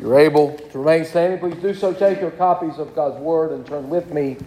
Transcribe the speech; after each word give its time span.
you're 0.00 0.18
able 0.18 0.56
to 0.56 0.78
remain 0.78 1.04
standing, 1.04 1.38
please 1.38 1.60
do 1.60 1.74
so. 1.74 1.92
Take 1.92 2.22
your 2.22 2.30
copies 2.30 2.78
of 2.78 2.94
God's 2.94 3.20
Word 3.20 3.52
and 3.52 3.66
turn 3.66 3.90
with 3.90 4.12
me 4.14 4.38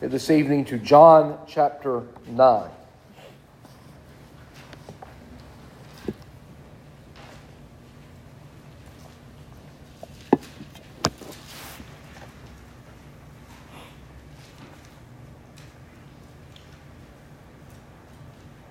this 0.00 0.30
evening 0.30 0.64
to 0.66 0.78
John 0.78 1.38
chapter 1.46 2.04
9. 2.26 2.70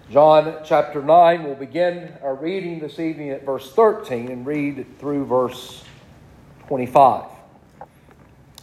John 0.09 0.61
chapter 0.65 1.03
9, 1.03 1.43
we'll 1.43 1.53
begin 1.53 2.11
our 2.23 2.33
reading 2.33 2.79
this 2.79 2.97
evening 2.97 3.29
at 3.29 3.45
verse 3.45 3.71
13 3.73 4.31
and 4.31 4.47
read 4.47 4.97
through 4.97 5.25
verse 5.25 5.83
25. 6.67 7.23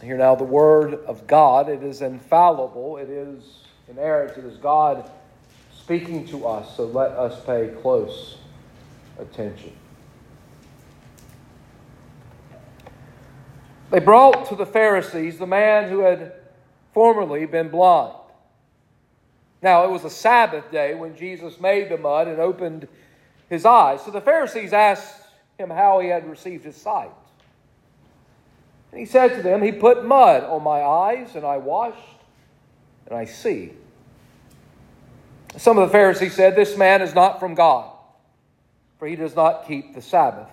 Hear 0.01 0.17
now 0.17 0.35
the 0.35 0.43
word 0.43 0.93
of 1.05 1.25
God. 1.25 1.69
It 1.69 1.81
is 1.81 2.01
infallible, 2.01 2.97
it 2.97 3.09
is 3.09 3.59
inerrant, 3.87 4.37
it 4.37 4.45
is 4.45 4.57
God 4.57 5.09
speaking 5.75 6.27
to 6.27 6.45
us, 6.45 6.77
so 6.77 6.85
let 6.85 7.11
us 7.11 7.43
pay 7.45 7.71
close 7.81 8.37
attention. 9.19 9.73
They 13.89 13.99
brought 13.99 14.47
to 14.49 14.55
the 14.55 14.65
Pharisees 14.65 15.37
the 15.37 15.47
man 15.47 15.89
who 15.89 15.99
had 15.99 16.33
formerly 16.93 17.45
been 17.45 17.69
blind. 17.69 18.15
Now, 19.61 19.85
it 19.85 19.89
was 19.89 20.03
a 20.03 20.09
Sabbath 20.09 20.69
day 20.71 20.93
when 20.93 21.15
Jesus 21.15 21.59
made 21.59 21.89
the 21.89 21.97
mud 21.97 22.27
and 22.27 22.39
opened 22.39 22.87
his 23.49 23.65
eyes. 23.65 24.03
So 24.03 24.11
the 24.11 24.21
Pharisees 24.21 24.73
asked 24.73 25.21
him 25.57 25.69
how 25.69 25.99
he 25.99 26.09
had 26.09 26.29
received 26.29 26.65
his 26.65 26.75
sight. 26.75 27.11
And 28.95 29.01
he 29.01 29.11
said 29.11 29.35
to 29.35 29.41
them, 29.41 29.61
He 29.61 29.73
put 29.73 30.05
mud 30.05 30.45
on 30.45 30.63
my 30.63 30.81
eyes, 30.81 31.35
and 31.35 31.45
I 31.45 31.57
washed, 31.57 31.99
and 33.05 33.17
I 33.17 33.25
see. 33.25 33.73
Some 35.57 35.77
of 35.77 35.89
the 35.89 35.91
Pharisees 35.91 36.33
said, 36.33 36.55
This 36.55 36.77
man 36.77 37.01
is 37.01 37.13
not 37.13 37.41
from 37.41 37.55
God, 37.55 37.91
for 38.97 39.05
he 39.05 39.17
does 39.17 39.35
not 39.35 39.67
keep 39.67 39.93
the 39.93 40.01
Sabbath. 40.01 40.47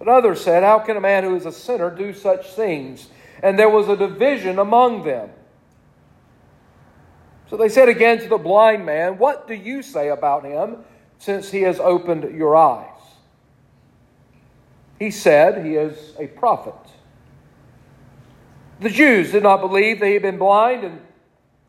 But 0.00 0.08
others 0.08 0.40
said, 0.40 0.64
How 0.64 0.80
can 0.80 0.96
a 0.96 1.00
man 1.00 1.22
who 1.22 1.36
is 1.36 1.46
a 1.46 1.52
sinner 1.52 1.94
do 1.94 2.12
such 2.12 2.54
things? 2.54 3.08
And 3.40 3.56
there 3.56 3.70
was 3.70 3.88
a 3.88 3.96
division 3.96 4.58
among 4.58 5.04
them. 5.04 5.30
So 7.50 7.56
they 7.56 7.68
said 7.68 7.88
again 7.88 8.18
to 8.18 8.28
the 8.28 8.36
blind 8.36 8.84
man, 8.84 9.16
What 9.16 9.46
do 9.46 9.54
you 9.54 9.82
say 9.82 10.08
about 10.08 10.44
him 10.44 10.78
since 11.20 11.52
he 11.52 11.62
has 11.62 11.78
opened 11.78 12.36
your 12.36 12.56
eyes? 12.56 12.99
He 15.00 15.10
said, 15.10 15.64
He 15.64 15.74
is 15.74 16.14
a 16.18 16.28
prophet. 16.28 16.74
The 18.78 18.90
Jews 18.90 19.32
did 19.32 19.42
not 19.42 19.60
believe 19.60 19.98
that 19.98 20.06
he 20.06 20.12
had 20.12 20.22
been 20.22 20.38
blind 20.38 20.84
and 20.84 21.00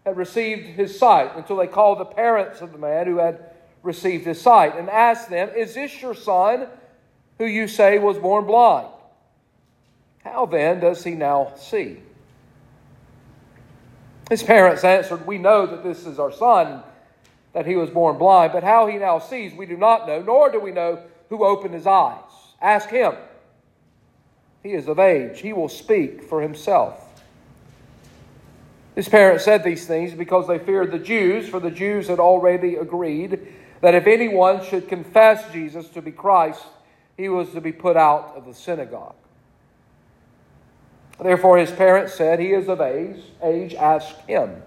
had 0.06 0.18
received 0.18 0.68
his 0.68 0.98
sight 0.98 1.36
until 1.36 1.56
they 1.56 1.68
called 1.68 2.00
the 2.00 2.06
parents 2.06 2.62
of 2.62 2.72
the 2.74 2.78
man 2.78 3.08
who 3.08 3.18
had 3.18 3.52
received 3.84 4.26
his 4.26 4.40
sight 4.40 4.78
and 4.78 4.90
asked 4.90 5.30
them, 5.30 5.50
Is 5.56 5.74
this 5.74 6.02
your 6.02 6.14
son 6.14 6.68
who 7.38 7.46
you 7.46 7.68
say 7.68 8.00
was 8.00 8.18
born 8.18 8.46
blind? 8.46 8.88
How 10.24 10.46
then 10.46 10.80
does 10.80 11.04
he 11.04 11.12
now 11.12 11.54
see? 11.56 12.00
His 14.30 14.44
parents 14.44 14.84
answered, 14.84 15.26
We 15.26 15.38
know 15.38 15.66
that 15.66 15.84
this 15.84 16.06
is 16.06 16.20
our 16.20 16.32
son, 16.32 16.84
that 17.54 17.66
he 17.66 17.76
was 17.76 17.90
born 17.90 18.18
blind, 18.18 18.54
but 18.54 18.64
how 18.64 18.88
he 18.88 18.98
now 18.98 19.20
sees 19.20 19.54
we 19.54 19.66
do 19.66 19.78
not 19.78 20.08
know, 20.08 20.22
nor 20.22 20.52
do 20.52 20.60
we 20.60 20.72
know 20.72 21.02
who 21.30 21.46
opened 21.46 21.74
his 21.74 21.88
eyes. 21.88 22.20
Ask 22.62 22.90
him. 22.90 23.16
He 24.64 24.74
is 24.74 24.88
of 24.88 25.00
age, 25.00 25.40
he 25.42 25.54
will 25.54 25.70
speak 25.70 26.24
for 26.24 26.42
himself. 26.42 27.08
His 28.96 29.10
parents 29.10 29.46
said 29.46 29.64
these 29.64 29.88
things 29.88 30.14
because 30.14 30.48
they 30.48 30.60
feared 30.60 30.92
the 30.92 31.00
Jews, 31.00 31.48
for 31.50 31.60
the 31.60 31.72
Jews 31.72 32.08
had 32.08 32.20
already 32.20 32.76
agreed 32.76 33.40
that 33.80 33.96
if 33.96 34.06
anyone 34.06 34.64
should 34.64 34.88
confess 34.88 35.52
Jesus 35.52 35.90
to 35.90 36.02
be 36.02 36.12
Christ, 36.12 36.64
he 37.18 37.30
was 37.30 37.50
to 37.52 37.62
be 37.62 37.72
put 37.72 37.98
out 37.98 38.34
of 38.36 38.46
the 38.46 38.54
synagogue. 38.54 39.16
Therefore, 41.20 41.58
his 41.58 41.72
parents 41.72 42.14
said, 42.14 42.40
He 42.40 42.52
is 42.52 42.68
of 42.68 42.82
age, 42.82 43.22
age, 43.44 43.74
ask 43.76 44.16
him. 44.26 44.62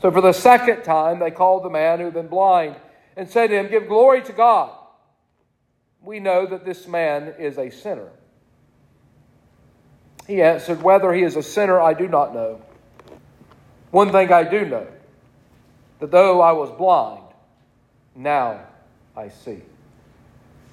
So 0.00 0.10
for 0.10 0.20
the 0.20 0.32
second 0.32 0.82
time, 0.82 1.18
they 1.18 1.30
called 1.30 1.64
the 1.64 1.70
man 1.70 1.98
who 1.98 2.06
had 2.06 2.14
been 2.14 2.28
blind 2.28 2.76
and 3.16 3.28
said 3.28 3.48
to 3.48 3.58
him, 3.58 3.68
Give 3.68 3.86
glory 3.86 4.22
to 4.22 4.32
God. 4.32 4.77
We 6.02 6.20
know 6.20 6.46
that 6.46 6.64
this 6.64 6.86
man 6.86 7.34
is 7.38 7.58
a 7.58 7.70
sinner. 7.70 8.08
He 10.26 10.42
answered, 10.42 10.82
Whether 10.82 11.12
he 11.12 11.22
is 11.22 11.36
a 11.36 11.42
sinner, 11.42 11.80
I 11.80 11.94
do 11.94 12.06
not 12.06 12.34
know. 12.34 12.60
One 13.90 14.12
thing 14.12 14.32
I 14.32 14.44
do 14.44 14.66
know 14.66 14.86
that 16.00 16.10
though 16.10 16.40
I 16.40 16.52
was 16.52 16.70
blind, 16.70 17.24
now 18.14 18.60
I 19.16 19.28
see. 19.28 19.62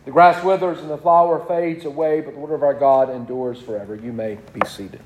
The 0.03 0.11
grass 0.11 0.43
withers 0.43 0.79
and 0.79 0.89
the 0.89 0.97
flower 0.97 1.43
fades 1.47 1.85
away, 1.85 2.21
but 2.21 2.35
the 2.35 2.39
word 2.39 2.53
of 2.53 2.61
our 2.61 2.75
God 2.75 3.09
endures 3.09 3.59
forever. 3.59 3.95
You 3.95 4.13
may 4.13 4.37
be 4.53 4.61
seated. 4.67 5.01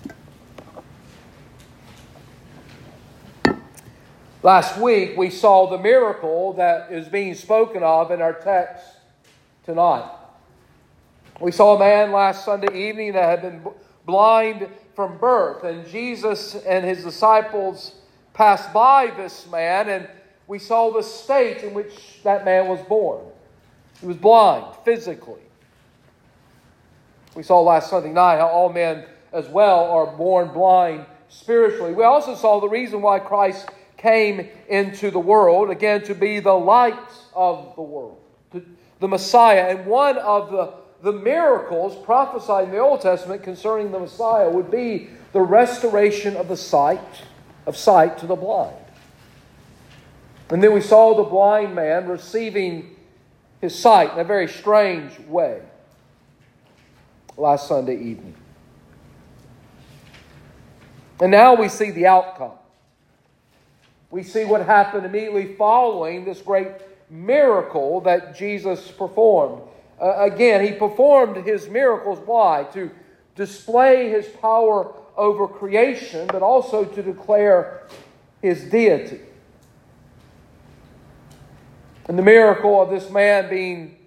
Last 4.42 4.78
week, 4.78 5.18
we 5.18 5.30
saw 5.30 5.70
the 5.70 5.78
miracle 5.78 6.54
that 6.54 6.92
is 6.92 7.08
being 7.08 7.36
spoken 7.36 7.84
of 7.84 8.12
in 8.12 8.22
our 8.22 8.34
text 8.34 8.86
tonight. 9.70 10.10
We 11.40 11.52
saw 11.52 11.76
a 11.76 11.80
man 11.80 12.12
last 12.12 12.44
Sunday 12.44 12.90
evening 12.90 13.14
that 13.14 13.26
had 13.26 13.44
been 13.44 13.62
blind 14.04 14.68
from 14.96 15.20
birth, 15.20 15.64
and 15.64 15.88
Jesus 15.88 16.56
and 16.56 16.84
his 16.84 17.04
disciples 17.04 17.94
passed 18.34 18.74
by 18.74 19.14
this 19.16 19.48
man, 19.52 19.88
and 19.90 20.08
we 20.48 20.58
saw 20.58 20.92
the 20.92 21.04
state 21.04 21.62
in 21.62 21.76
which 21.76 22.24
that 22.24 22.46
man 22.46 22.68
was 22.68 22.80
born. 22.88 23.24
He 24.02 24.08
was 24.08 24.18
blind 24.18 24.66
physically. 24.84 25.44
We 27.36 27.44
saw 27.44 27.62
last 27.62 27.92
Sunday 27.92 28.12
night 28.12 28.40
how 28.40 28.48
all 28.48 28.74
men 28.74 29.06
as 29.32 29.48
well 29.50 29.84
are 29.92 30.08
born 30.08 30.48
blind 30.48 31.06
spiritually. 31.28 31.94
We 31.94 32.06
also 32.06 32.34
saw 32.34 32.60
the 32.60 32.68
reason 32.68 33.04
why 33.04 33.20
Christ 33.20 33.70
came 33.98 34.50
into 34.68 35.12
the 35.12 35.20
world, 35.20 35.70
again, 35.70 36.02
to 36.06 36.16
be 36.16 36.40
the 36.40 36.54
light 36.54 36.98
of 37.36 37.76
the 37.76 37.84
world, 37.84 38.19
the 39.00 39.08
Messiah. 39.08 39.68
And 39.70 39.86
one 39.86 40.18
of 40.18 40.52
the, 40.52 40.74
the 41.02 41.18
miracles 41.18 41.96
prophesied 42.06 42.66
in 42.66 42.72
the 42.72 42.80
Old 42.80 43.02
Testament 43.02 43.44
concerning 43.44 43.92
the 43.92 44.00
Messiah 44.00 44.50
would 44.50 44.70
be 44.70 45.10
the 45.34 45.42
restoration 45.42 46.36
of 46.36 46.48
the 46.48 46.58
sight, 46.58 47.24
of 47.66 47.76
sight 47.76 48.18
to 48.20 48.28
the 48.28 48.36
blind. 48.36 48.76
And 50.50 50.64
then 50.64 50.74
we 50.74 50.82
saw 50.82 51.16
the 51.16 51.24
blind 51.24 51.76
man 51.76 52.08
receiving 52.08 52.96
his 53.62 53.78
sight 53.78 54.14
in 54.14 54.20
a 54.20 54.24
very 54.24 54.48
strange 54.48 55.18
way 55.28 55.62
last 57.38 57.68
Sunday 57.68 57.96
evening. 57.96 58.36
And 61.22 61.32
now 61.32 61.54
we 61.54 61.70
see 61.70 61.92
the 61.92 62.08
outcome. 62.08 62.54
We 64.10 64.24
see 64.24 64.46
what 64.46 64.66
happened 64.66 65.06
immediately 65.06 65.54
following 65.56 66.26
this 66.26 66.42
great 66.42 66.68
miracle 67.10 68.02
that 68.02 68.38
Jesus 68.38 68.92
performed. 68.92 69.62
Uh, 70.02 70.16
again, 70.20 70.66
he 70.66 70.72
performed 70.72 71.38
his 71.46 71.68
miracles. 71.68 72.20
Why? 72.26 72.66
To 72.74 72.90
display 73.36 74.10
his 74.10 74.28
power 74.28 74.94
over 75.18 75.48
creation, 75.48 76.28
but 76.28 76.42
also 76.42 76.86
to 76.86 77.04
declare 77.04 77.84
his 78.42 78.64
deity. 78.66 79.20
And 82.08 82.18
the 82.18 82.24
miracle 82.24 82.82
of 82.82 82.90
this 82.90 83.10
man 83.10 83.50
being 83.50 83.98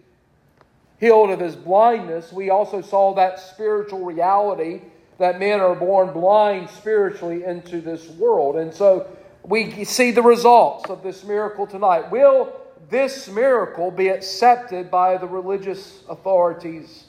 healed 0.98 1.30
of 1.30 1.40
his 1.40 1.54
blindness, 1.54 2.32
we 2.32 2.50
also 2.50 2.80
saw 2.80 3.14
that 3.14 3.38
spiritual 3.38 4.04
reality 4.04 4.80
that 5.18 5.38
men 5.38 5.60
are 5.60 5.74
born 5.74 6.12
blind 6.12 6.68
spiritually 6.70 7.44
into 7.44 7.80
this 7.80 8.08
world. 8.10 8.56
And 8.56 8.72
so 8.72 9.08
we 9.44 9.84
see 9.84 10.10
the 10.10 10.22
results 10.22 10.90
of 10.90 11.02
this 11.02 11.24
miracle 11.24 11.66
tonight. 11.66 12.10
Will 12.10 12.52
this 12.88 13.28
miracle 13.28 13.90
be 13.90 14.08
accepted 14.08 14.90
by 14.90 15.16
the 15.16 15.26
religious 15.26 16.02
authorities 16.08 17.04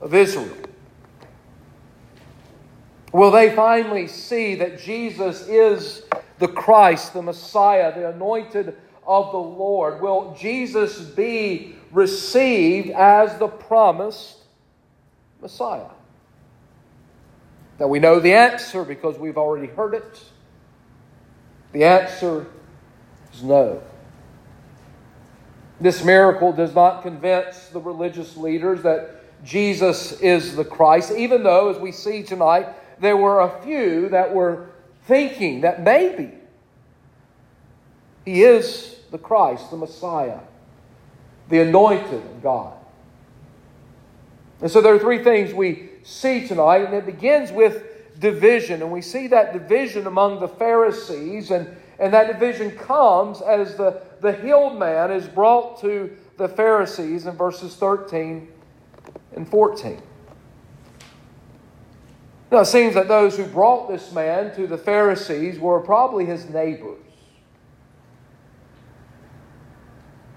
of 0.00 0.14
Israel? 0.14 0.56
Will 3.12 3.30
they 3.30 3.54
finally 3.54 4.08
see 4.08 4.56
that 4.56 4.78
Jesus 4.78 5.48
is 5.48 6.02
the 6.38 6.48
Christ, 6.48 7.14
the 7.14 7.22
Messiah, 7.22 7.94
the 7.94 8.10
anointed 8.10 8.76
of 9.06 9.32
the 9.32 9.38
Lord? 9.38 10.00
Will 10.00 10.36
Jesus 10.38 11.00
be 11.00 11.76
received 11.92 12.90
as 12.90 13.38
the 13.38 13.48
promised 13.48 14.38
Messiah? 15.40 15.88
Now 17.78 17.86
we 17.86 17.98
know 17.98 18.20
the 18.20 18.34
answer 18.34 18.84
because 18.84 19.18
we've 19.18 19.38
already 19.38 19.68
heard 19.68 19.94
it. 19.94 20.24
The 21.72 21.84
answer 21.84 22.46
is 23.32 23.42
no. 23.42 23.82
This 25.80 26.02
miracle 26.04 26.52
does 26.52 26.74
not 26.74 27.02
convince 27.02 27.68
the 27.68 27.80
religious 27.80 28.36
leaders 28.36 28.82
that 28.82 29.44
Jesus 29.44 30.20
is 30.20 30.56
the 30.56 30.64
Christ, 30.64 31.12
even 31.12 31.42
though, 31.42 31.68
as 31.68 31.78
we 31.78 31.92
see 31.92 32.22
tonight, 32.22 32.68
there 32.98 33.16
were 33.16 33.40
a 33.40 33.62
few 33.62 34.08
that 34.08 34.34
were 34.34 34.70
thinking 35.04 35.60
that 35.60 35.82
maybe 35.82 36.32
he 38.24 38.42
is 38.42 38.96
the 39.10 39.18
Christ, 39.18 39.70
the 39.70 39.76
Messiah, 39.76 40.40
the 41.48 41.60
anointed 41.60 42.14
of 42.24 42.42
God. 42.42 42.74
And 44.60 44.70
so 44.70 44.80
there 44.80 44.94
are 44.94 44.98
three 44.98 45.22
things 45.22 45.52
we 45.52 45.90
see 46.02 46.48
tonight, 46.48 46.82
and 46.82 46.94
it 46.94 47.04
begins 47.04 47.52
with 47.52 47.84
division. 48.18 48.82
And 48.82 48.90
we 48.90 49.02
see 49.02 49.26
that 49.28 49.52
division 49.52 50.06
among 50.06 50.40
the 50.40 50.48
Pharisees, 50.48 51.50
and, 51.50 51.76
and 51.98 52.14
that 52.14 52.26
division 52.26 52.70
comes 52.70 53.42
as 53.42 53.76
the, 53.76 54.02
the 54.20 54.32
healed 54.32 54.78
man 54.78 55.10
is 55.10 55.26
brought 55.28 55.80
to 55.80 56.16
the 56.36 56.48
Pharisees 56.48 57.26
in 57.26 57.36
verses 57.36 57.76
13 57.76 58.48
and 59.34 59.48
14. 59.48 60.02
Now, 62.50 62.60
it 62.60 62.66
seems 62.66 62.94
that 62.94 63.08
those 63.08 63.36
who 63.36 63.44
brought 63.44 63.88
this 63.88 64.12
man 64.12 64.54
to 64.54 64.66
the 64.66 64.78
Pharisees 64.78 65.58
were 65.58 65.80
probably 65.80 66.24
his 66.24 66.48
neighbors. 66.48 66.98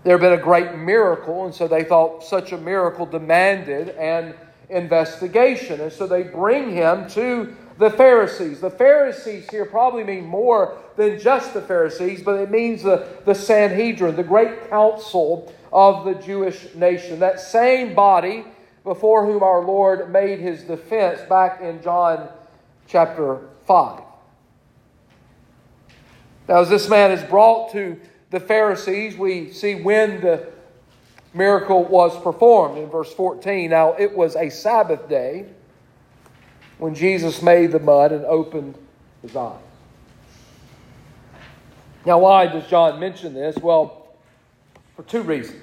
There 0.03 0.17
had 0.17 0.21
been 0.21 0.39
a 0.39 0.41
great 0.41 0.75
miracle, 0.75 1.45
and 1.45 1.53
so 1.53 1.67
they 1.67 1.83
thought 1.83 2.23
such 2.23 2.51
a 2.51 2.57
miracle 2.57 3.05
demanded 3.05 3.89
an 3.89 4.33
investigation. 4.69 5.81
And 5.81 5.91
so 5.91 6.07
they 6.07 6.23
bring 6.23 6.71
him 6.71 7.07
to 7.09 7.55
the 7.79 7.89
Pharisees. 7.89 8.59
The 8.59 8.69
Pharisees 8.69 9.49
here 9.49 9.65
probably 9.65 10.03
mean 10.03 10.25
more 10.25 10.77
than 10.97 11.17
just 11.17 11.53
the 11.53 11.61
Pharisees, 11.61 12.21
but 12.21 12.37
it 12.37 12.51
means 12.51 12.83
the, 12.83 13.07
the 13.25 13.33
Sanhedrin, 13.33 14.17
the 14.17 14.23
great 14.23 14.69
council 14.69 15.51
of 15.71 16.03
the 16.03 16.13
Jewish 16.15 16.75
nation. 16.75 17.19
That 17.19 17.39
same 17.39 17.95
body 17.95 18.43
before 18.83 19.25
whom 19.25 19.41
our 19.43 19.63
Lord 19.63 20.11
made 20.11 20.39
his 20.39 20.63
defense 20.63 21.21
back 21.29 21.61
in 21.61 21.81
John 21.81 22.27
chapter 22.85 23.47
5. 23.65 24.01
Now, 26.49 26.61
as 26.61 26.69
this 26.69 26.89
man 26.89 27.11
is 27.11 27.23
brought 27.23 27.71
to 27.71 27.97
the 28.29 28.41
Pharisees, 28.41 29.15
we 29.15 29.53
see 29.53 29.75
when 29.75 30.19
the 30.19 30.47
miracle 31.33 31.85
was 31.85 32.21
performed 32.21 32.77
in 32.77 32.89
verse 32.89 33.13
14. 33.13 33.69
Now, 33.69 33.93
it 33.93 34.13
was 34.13 34.35
a 34.35 34.49
Sabbath 34.49 35.07
day 35.07 35.45
when 36.79 36.95
Jesus 36.95 37.41
made 37.41 37.71
the 37.71 37.79
mud 37.79 38.11
and 38.11 38.25
opened 38.25 38.75
his 39.21 39.35
eyes. 39.35 39.59
Now, 42.05 42.19
why 42.19 42.47
does 42.47 42.67
John 42.67 42.99
mention 42.99 43.33
this? 43.33 43.57
Well, 43.57 44.07
for 44.95 45.03
two 45.03 45.21
reasons. 45.21 45.61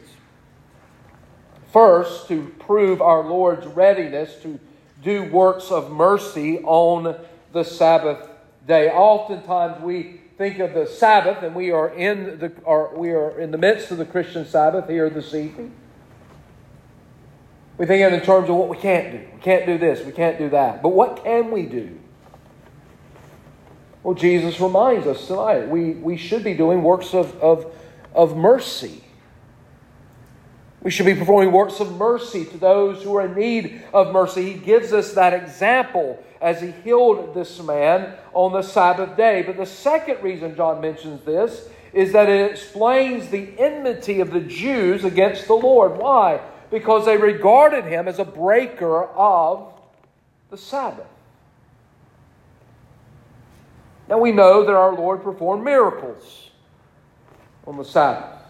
First, 1.72 2.28
to 2.28 2.54
prove 2.58 3.02
our 3.02 3.24
Lord's 3.24 3.66
readiness 3.66 4.40
to 4.42 4.60
do 5.02 5.24
works 5.24 5.70
of 5.70 5.90
mercy 5.90 6.58
on 6.60 7.16
the 7.52 7.64
Sabbath 7.64 8.28
day. 8.66 8.90
Oftentimes 8.90 9.82
we 9.82 10.20
think 10.38 10.58
of 10.58 10.74
the 10.74 10.86
Sabbath, 10.86 11.42
and 11.42 11.54
we 11.54 11.70
are 11.70 11.88
in 11.88 12.38
the 12.38 12.52
or 12.64 12.96
we 12.96 13.10
are 13.10 13.38
in 13.40 13.50
the 13.50 13.58
midst 13.58 13.90
of 13.90 13.98
the 13.98 14.04
Christian 14.04 14.46
Sabbath 14.46 14.88
here 14.88 15.08
this 15.08 15.34
evening. 15.34 15.72
We 17.78 17.86
think 17.86 18.02
of 18.02 18.12
it 18.12 18.16
in 18.16 18.22
terms 18.22 18.48
of 18.48 18.56
what 18.56 18.68
we 18.68 18.76
can't 18.76 19.12
do. 19.12 19.18
We 19.34 19.40
can't 19.40 19.66
do 19.66 19.78
this, 19.78 20.04
we 20.04 20.12
can't 20.12 20.38
do 20.38 20.48
that. 20.50 20.82
But 20.82 20.90
what 20.90 21.22
can 21.22 21.50
we 21.50 21.62
do? 21.62 21.98
Well, 24.02 24.14
Jesus 24.14 24.60
reminds 24.60 25.06
us 25.06 25.26
tonight 25.26 25.68
we, 25.68 25.90
we 25.92 26.16
should 26.16 26.44
be 26.44 26.54
doing 26.54 26.82
works 26.82 27.12
of, 27.12 27.38
of, 27.40 27.74
of 28.14 28.36
mercy. 28.36 29.02
We 30.80 30.92
should 30.92 31.06
be 31.06 31.16
performing 31.16 31.50
works 31.50 31.80
of 31.80 31.96
mercy 31.96 32.44
to 32.44 32.58
those 32.58 33.02
who 33.02 33.16
are 33.16 33.26
in 33.26 33.34
need 33.34 33.82
of 33.92 34.12
mercy. 34.12 34.52
He 34.52 34.58
gives 34.58 34.92
us 34.92 35.14
that 35.14 35.34
example 35.34 36.22
as 36.40 36.60
he 36.60 36.70
healed 36.70 37.34
this 37.34 37.60
man 37.60 38.14
on 38.32 38.52
the 38.52 38.62
Sabbath 38.62 39.16
day. 39.16 39.42
But 39.42 39.56
the 39.56 39.66
second 39.66 40.22
reason 40.22 40.54
John 40.54 40.80
mentions 40.80 41.24
this 41.24 41.68
is 41.92 42.12
that 42.12 42.28
it 42.28 42.52
explains 42.52 43.28
the 43.28 43.48
enmity 43.58 44.20
of 44.20 44.30
the 44.30 44.40
Jews 44.40 45.04
against 45.04 45.48
the 45.48 45.54
Lord. 45.54 45.96
Why? 45.96 46.40
Because 46.76 47.06
they 47.06 47.16
regarded 47.16 47.86
him 47.86 48.06
as 48.06 48.18
a 48.18 48.24
breaker 48.26 49.04
of 49.04 49.72
the 50.50 50.58
Sabbath. 50.58 51.06
Now 54.10 54.18
we 54.18 54.30
know 54.30 54.62
that 54.62 54.74
our 54.74 54.94
Lord 54.94 55.22
performed 55.22 55.64
miracles 55.64 56.50
on 57.66 57.78
the 57.78 57.82
Sabbath. 57.82 58.42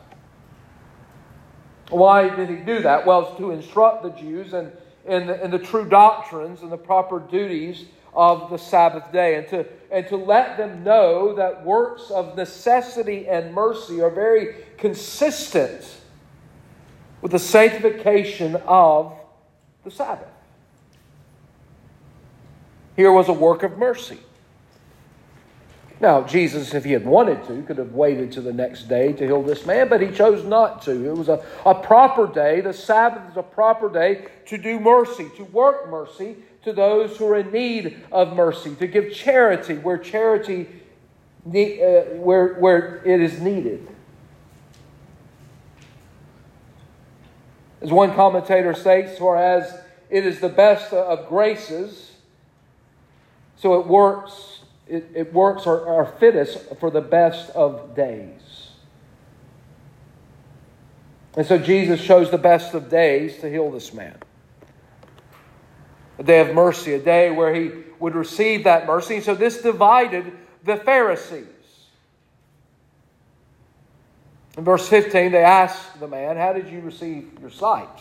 Why 1.91 2.35
did 2.35 2.49
he 2.49 2.57
do 2.57 2.81
that? 2.81 3.07
Well, 3.07 3.29
it's 3.29 3.39
to 3.39 3.53
instruct 3.53 4.03
the 4.03 4.11
Jews 4.11 4.53
in, 4.55 4.73
in, 5.07 5.29
the, 5.29 5.45
in 5.45 5.53
the 5.53 5.61
true 5.61 5.89
doctrines 5.89 6.63
and 6.63 6.73
the 6.73 6.77
proper 6.77 7.21
duties 7.21 7.85
of 8.13 8.51
the 8.51 8.59
Sabbath 8.59 9.13
day 9.13 9.37
and 9.37 9.47
to, 9.51 9.67
and 9.93 10.05
to 10.09 10.17
let 10.17 10.57
them 10.57 10.83
know 10.83 11.33
that 11.37 11.65
works 11.65 12.11
of 12.11 12.37
necessity 12.37 13.29
and 13.29 13.55
mercy 13.55 14.01
are 14.01 14.11
very 14.11 14.57
consistent 14.79 16.01
with 17.21 17.33
the 17.33 17.39
sanctification 17.39 18.57
of 18.67 19.13
the 19.85 19.91
Sabbath. 19.91 20.29
Here 22.97 23.13
was 23.13 23.29
a 23.29 23.33
work 23.33 23.63
of 23.63 23.79
mercy. 23.79 24.19
Now, 25.99 26.23
Jesus, 26.23 26.75
if 26.75 26.85
he 26.85 26.93
had 26.93 27.07
wanted 27.07 27.47
to, 27.47 27.63
could 27.63 27.79
have 27.79 27.93
waited 27.93 28.33
to 28.33 28.43
the 28.43 28.53
next 28.53 28.83
day 28.89 29.15
to 29.15 29.25
heal 29.25 29.43
this 29.43 29.65
man, 29.65 29.89
but 29.89 30.03
he 30.03 30.11
chose 30.11 30.45
not 30.45 30.83
to. 30.83 31.09
It 31.09 31.17
was 31.17 31.29
a, 31.29 31.43
a 31.65 31.75
proper 31.75 32.27
day. 32.27 32.61
The 32.61 32.75
Sabbath 32.75 33.31
is 33.31 33.37
a 33.37 33.43
proper 33.43 33.91
day 33.91 34.27
to 34.47 34.59
do 34.59 34.79
mercy, 34.79 35.31
to 35.37 35.45
work 35.45 35.91
mercy 35.91 36.37
to 36.65 36.73
those 36.73 37.17
who 37.17 37.27
are 37.29 37.37
in 37.37 37.51
need 37.51 38.05
of 38.13 38.37
mercy, 38.37 38.75
to 38.75 38.87
give 38.87 39.15
charity 39.15 39.75
where 39.79 39.97
charity 39.97 40.69
uh, 41.47 42.17
where, 42.17 42.55
where 42.55 43.03
it 43.05 43.21
is 43.21 43.41
needed. 43.41 43.87
As 47.87 47.93
one 47.93 48.15
commentator 48.15 48.75
states, 48.75 49.21
whereas 49.21 49.73
it 50.11 50.27
is 50.27 50.41
the 50.41 50.49
best 50.49 50.93
of 50.93 51.29
graces, 51.29 52.11
so 53.55 53.81
it 53.81 53.87
works 53.87 54.65
it, 54.89 55.09
it 55.15 55.33
works 55.33 55.67
or, 55.67 55.81
or 55.81 56.05
fittest 56.05 56.59
for 56.81 56.91
the 56.91 57.01
best 57.01 57.51
of 57.51 57.95
days. 57.95 58.71
And 61.37 61.47
so 61.47 61.59
Jesus 61.59 62.05
chose 62.05 62.31
the 62.31 62.39
best 62.39 62.75
of 62.75 62.91
days 62.91 63.39
to 63.39 63.49
heal 63.49 63.71
this 63.71 63.95
man. 63.95 64.17
A 66.19 66.25
day 66.25 66.41
of 66.41 66.55
mercy, 66.55 66.95
a 66.95 66.99
day 66.99 67.31
where 67.31 67.55
he 67.55 67.71
would 68.01 68.17
receive 68.17 68.65
that 68.65 68.87
mercy. 68.87 69.17
And 69.17 69.25
So 69.25 69.35
this 69.37 69.63
divided 69.63 70.33
the 70.65 70.77
Pharisees. 70.77 71.47
In 74.57 74.65
verse 74.65 74.89
15, 74.89 75.33
they 75.33 75.45
ask 75.45 75.99
the 75.99 76.09
man, 76.09 76.37
How 76.37 76.53
did 76.53 76.69
you 76.69 76.81
receive 76.81 77.31
your 77.41 77.51
sight? 77.51 78.01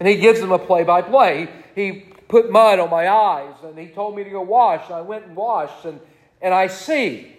And 0.00 0.08
he 0.08 0.16
gives 0.16 0.40
them 0.40 0.52
a 0.52 0.58
play 0.58 0.82
by 0.82 1.02
play. 1.02 1.48
He 1.74 2.06
put 2.28 2.50
mud 2.50 2.80
on 2.80 2.90
my 2.90 3.08
eyes, 3.08 3.54
and 3.62 3.78
he 3.78 3.86
told 3.86 4.16
me 4.16 4.24
to 4.24 4.30
go 4.30 4.42
wash. 4.42 4.84
And 4.86 4.94
I 4.94 5.00
went 5.02 5.26
and 5.26 5.36
washed, 5.36 5.84
and, 5.84 6.00
and 6.42 6.52
I 6.52 6.66
see. 6.66 7.36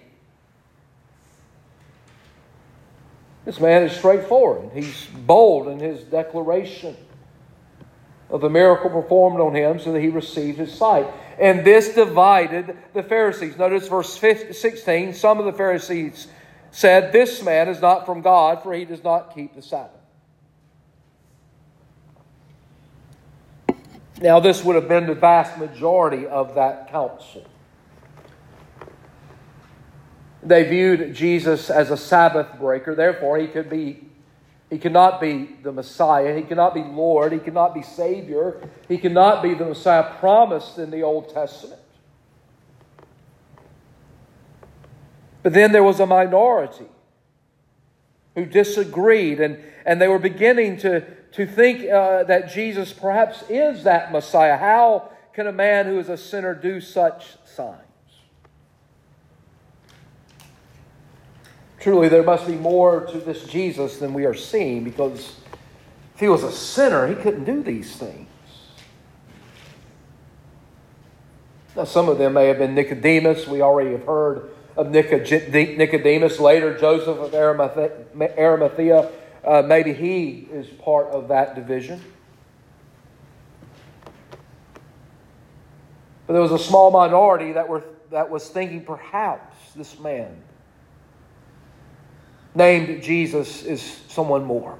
This 3.44 3.60
man 3.60 3.84
is 3.84 3.92
straightforward. 3.92 4.72
He's 4.74 5.06
bold 5.06 5.68
in 5.68 5.80
his 5.80 6.04
declaration 6.04 6.96
of 8.30 8.42
the 8.42 8.50
miracle 8.50 8.90
performed 8.90 9.40
on 9.40 9.54
him 9.54 9.80
so 9.80 9.92
that 9.92 10.02
he 10.02 10.10
received 10.10 10.58
his 10.58 10.74
sight. 10.74 11.06
And 11.40 11.64
this 11.66 11.94
divided 11.94 12.76
the 12.94 13.04
Pharisees. 13.04 13.58
Notice 13.58 13.88
verse 13.88 14.18
15, 14.18 14.54
16. 14.54 15.14
Some 15.14 15.38
of 15.38 15.46
the 15.46 15.54
Pharisees 15.54 16.28
said, 16.76 17.14
This 17.14 17.42
man 17.42 17.70
is 17.70 17.80
not 17.80 18.06
from 18.06 18.22
God, 18.22 18.62
for 18.62 18.74
he 18.74 18.84
does 18.84 19.02
not 19.02 19.34
keep 19.34 19.56
the 19.56 19.62
Sabbath. 19.62 19.92
Now, 24.22 24.42
this 24.42 24.64
would 24.64 24.76
have 24.76 24.88
been 24.88 25.08
the 25.08 25.16
vast 25.16 25.58
majority 25.58 26.28
of 26.28 26.56
that 26.56 26.92
council. 26.92 27.46
They 30.44 30.64
viewed 30.64 31.16
Jesus 31.16 31.70
as 31.70 31.92
a 31.92 31.98
Sabbath 31.98 32.60
breaker, 32.60 32.94
therefore, 32.94 33.38
he 33.38 33.48
could 33.48 33.70
be. 33.70 34.02
He 34.70 34.80
cannot 34.80 35.22
be 35.22 35.56
the 35.62 35.72
Messiah. 35.72 36.36
He 36.36 36.42
cannot 36.42 36.74
be 36.74 36.84
Lord. 36.84 37.32
He 37.32 37.40
cannot 37.40 37.74
be 37.74 37.84
Savior. 37.84 38.68
He 38.90 38.98
cannot 38.98 39.44
be 39.44 39.54
the 39.54 39.64
Messiah 39.64 40.12
promised 40.20 40.80
in 40.80 40.90
the 40.90 41.04
Old 41.04 41.30
Testament. 41.30 41.80
But 45.46 45.54
then 45.54 45.74
there 45.74 45.84
was 45.84 46.00
a 46.00 46.08
minority 46.08 46.88
who 48.34 48.48
disagreed, 48.48 49.40
and, 49.40 49.60
and 49.86 50.02
they 50.02 50.08
were 50.08 50.18
beginning 50.18 50.78
to, 50.78 51.02
to 51.34 51.46
think 51.46 51.88
uh, 51.88 52.24
that 52.24 52.52
Jesus 52.52 52.92
perhaps 52.92 53.44
is 53.48 53.84
that 53.84 54.12
Messiah. 54.12 54.58
How 54.58 55.12
can 55.34 55.46
a 55.46 55.52
man 55.52 55.86
who 55.86 56.00
is 56.00 56.10
a 56.10 56.18
sinner 56.18 56.56
do 56.56 56.82
such 56.82 57.38
signs? 57.46 57.78
Truly, 61.80 62.10
there 62.10 62.24
must 62.24 62.48
be 62.48 62.56
more 62.56 63.02
to 63.02 63.20
this 63.20 63.44
Jesus 63.44 63.98
than 63.98 64.16
we 64.16 64.26
are 64.26 64.34
seeing 64.34 64.84
because 64.84 65.36
if 66.16 66.22
he 66.22 66.28
was 66.28 66.42
a 66.42 66.52
sinner, 66.52 67.06
he 67.06 67.14
couldn't 67.14 67.44
do 67.44 67.62
these 67.62 67.96
things. 67.96 68.28
Now, 71.76 71.84
some 71.84 72.10
of 72.10 72.18
them 72.18 72.34
may 72.34 72.48
have 72.48 72.58
been 72.58 72.74
Nicodemus, 72.74 73.48
we 73.48 73.62
already 73.62 73.92
have 73.92 74.06
heard 74.06 74.55
of 74.78 74.90
Nicodemus. 74.90 76.40
Later, 76.40 76.78
Joseph 76.78 77.18
of 77.18 77.34
Arimathea. 77.34 79.12
Uh, 79.44 79.62
maybe 79.62 79.94
he 79.94 80.48
is 80.52 80.68
part 80.68 81.08
of 81.08 81.28
that 81.28 81.56
division. 81.56 82.02
But 86.28 86.34
there 86.34 86.42
was 86.42 86.52
a 86.52 86.60
small 86.60 86.90
minority 86.90 87.54
that, 87.54 87.70
were, 87.70 87.84
that 88.12 88.30
was 88.30 88.48
thinking 88.50 88.84
perhaps 88.84 89.74
this 89.74 90.00
man 90.00 90.42
named 92.56 93.04
Jesus 93.04 93.64
is 93.64 93.82
someone 94.08 94.44
more. 94.44 94.78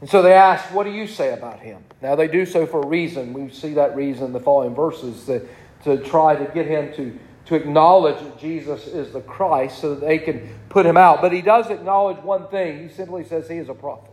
And 0.00 0.10
so 0.10 0.22
they 0.22 0.32
asked, 0.32 0.72
What 0.72 0.84
do 0.84 0.90
you 0.90 1.06
say 1.06 1.32
about 1.32 1.60
him? 1.60 1.84
Now 2.02 2.16
they 2.16 2.28
do 2.28 2.44
so 2.44 2.66
for 2.66 2.82
a 2.82 2.86
reason. 2.86 3.32
We 3.32 3.50
see 3.50 3.74
that 3.74 3.96
reason 3.96 4.26
in 4.26 4.32
the 4.32 4.40
following 4.40 4.74
verses 4.74 5.24
to, 5.26 5.46
to 5.86 5.98
try 5.98 6.34
to 6.34 6.44
get 6.52 6.66
him 6.66 6.92
to, 6.94 7.16
to 7.46 7.54
acknowledge 7.54 8.18
that 8.18 8.38
Jesus 8.40 8.88
is 8.88 9.12
the 9.12 9.20
Christ 9.20 9.78
so 9.78 9.94
that 9.94 10.04
they 10.04 10.18
can 10.18 10.48
put 10.68 10.84
him 10.84 10.96
out. 10.96 11.22
But 11.22 11.32
he 11.32 11.42
does 11.42 11.70
acknowledge 11.70 12.18
one 12.18 12.48
thing. 12.48 12.88
He 12.88 12.92
simply 12.92 13.24
says 13.24 13.48
he 13.48 13.56
is 13.56 13.68
a 13.68 13.74
prophet. 13.74 14.10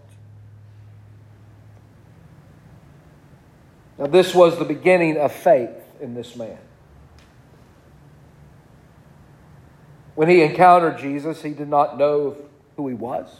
Now, 3.97 4.05
this 4.05 4.35
was 4.35 4.59
the 4.59 4.65
beginning 4.65 5.17
of 5.17 5.31
faith 5.31 5.71
in 5.99 6.13
this 6.13 6.35
man. 6.35 6.57
When 10.13 10.29
he 10.29 10.43
encountered 10.43 10.99
Jesus, 10.99 11.41
he 11.41 11.51
did 11.51 11.69
not 11.69 11.97
know 11.97 12.37
who 12.77 12.87
he 12.87 12.93
was. 12.93 13.35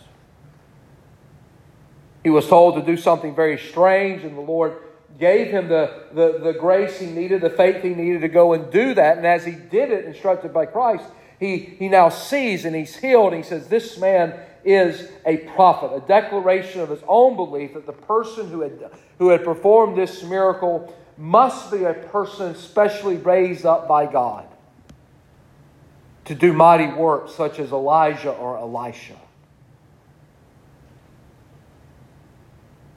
He 2.23 2.31
was 2.31 2.47
told 2.47 2.75
to 2.75 2.81
do 2.81 2.97
something 2.97 3.35
very 3.35 3.59
strange, 3.59 4.23
and 4.23 4.35
the 4.35 4.41
Lord 4.41 4.77
gave 5.20 5.48
him 5.48 5.67
the, 5.67 6.05
the, 6.13 6.39
the 6.39 6.53
grace 6.53 7.00
he 7.00 7.08
needed, 7.08 7.41
the 7.41 7.50
faith 7.50 7.84
he 7.84 7.89
needed 7.89 8.22
to 8.22 8.27
go 8.27 8.53
and 8.53 8.72
do 8.72 8.93
that. 8.93 9.17
And 9.17 9.25
as 9.25 9.46
he 9.46 9.51
did 9.51 9.91
it, 9.91 10.05
instructed 10.05 10.53
by 10.53 10.65
Christ, 10.65 11.05
he, 11.39 11.58
he 11.58 11.88
now 11.89 12.10
sees 12.10 12.65
and 12.65 12.75
he's 12.75 12.96
healed. 12.96 13.34
And 13.34 13.43
he 13.43 13.48
says, 13.48 13.67
This 13.67 13.98
man 13.98 14.39
is 14.63 15.10
a 15.25 15.38
prophet, 15.38 15.96
a 15.96 16.08
declaration 16.08 16.82
of 16.82 16.89
his 16.89 17.01
own 17.08 17.36
belief 17.36 17.74
that 17.74 17.86
the 17.86 17.93
person 17.93 18.50
who 18.50 18.62
had, 18.62 18.91
who 19.20 19.29
had 19.29 19.43
performed 19.43 19.98
this 19.98 20.24
miracle 20.24 20.93
must 21.17 21.72
be 21.72 21.84
a 21.84 21.93
person 21.93 22.55
specially 22.55 23.17
raised 23.17 23.65
up 23.65 23.88
by 23.88 24.05
God 24.12 24.48
to 26.25 26.36
do 26.36 26.53
mighty 26.53 26.88
works 26.88 27.34
such 27.34 27.60
as 27.60 27.72
Elijah 27.72 28.32
or 28.32 28.58
Elisha. 28.58 29.15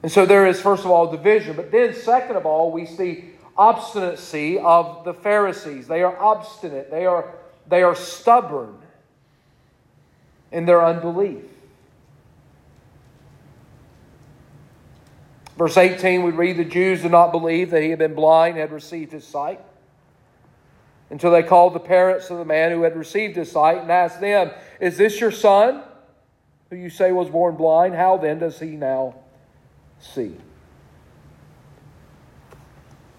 And 0.07 0.11
so 0.13 0.25
there 0.25 0.47
is, 0.47 0.61
first 0.61 0.85
of 0.85 0.89
all, 0.89 1.11
division. 1.11 1.57
But 1.57 1.69
then, 1.69 1.93
second 1.93 2.37
of 2.37 2.45
all, 2.45 2.71
we 2.71 2.85
see 2.85 3.25
obstinacy 3.57 4.57
of 4.57 5.03
the 5.03 5.13
Pharisees. 5.13 5.85
They 5.85 6.01
are 6.01 6.17
obstinate, 6.17 6.89
they 6.89 7.05
are, 7.05 7.35
they 7.67 7.83
are 7.83 7.93
stubborn 7.93 8.77
in 10.49 10.65
their 10.65 10.81
unbelief. 10.81 11.43
Verse 15.57 15.75
18, 15.75 16.23
we 16.23 16.31
read 16.31 16.55
the 16.55 16.63
Jews 16.63 17.01
did 17.01 17.11
not 17.11 17.33
believe 17.33 17.71
that 17.71 17.83
he 17.83 17.89
had 17.89 17.99
been 17.99 18.15
blind, 18.15 18.51
and 18.51 18.61
had 18.61 18.71
received 18.71 19.11
his 19.11 19.27
sight. 19.27 19.59
Until 21.09 21.31
they 21.31 21.43
called 21.43 21.73
the 21.73 21.81
parents 21.81 22.29
of 22.29 22.37
the 22.37 22.45
man 22.45 22.71
who 22.71 22.83
had 22.83 22.95
received 22.95 23.35
his 23.35 23.51
sight 23.51 23.79
and 23.79 23.91
asked 23.91 24.21
them, 24.21 24.51
Is 24.79 24.95
this 24.95 25.19
your 25.19 25.31
son, 25.31 25.83
who 26.69 26.77
you 26.77 26.89
say 26.89 27.11
was 27.11 27.27
born 27.27 27.57
blind? 27.57 27.93
How 27.93 28.15
then 28.15 28.39
does 28.39 28.57
he 28.57 28.67
now 28.67 29.15
see? 29.99 30.35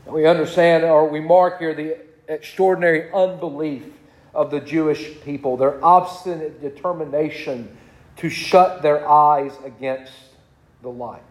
We 0.07 0.27
understand, 0.27 0.85
or 0.85 1.09
we 1.09 1.21
mark 1.21 1.59
here, 1.59 1.75
the 1.75 1.99
extraordinary 2.29 3.13
unbelief 3.13 3.85
of 4.35 4.51
the 4.51 4.61
Jewish 4.61 5.21
people, 5.23 5.57
their 5.57 5.85
obstinate 5.85 6.61
determination 6.61 7.77
to 8.17 8.29
shut 8.29 8.83
their 8.83 9.09
eyes 9.09 9.53
against 9.65 10.13
the 10.83 10.89
light. 10.89 11.23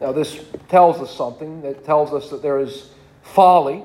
Now, 0.00 0.12
this 0.12 0.44
tells 0.68 0.98
us 0.98 1.14
something. 1.14 1.64
It 1.64 1.84
tells 1.84 2.12
us 2.12 2.30
that 2.30 2.42
there 2.42 2.58
is 2.58 2.90
folly 3.22 3.82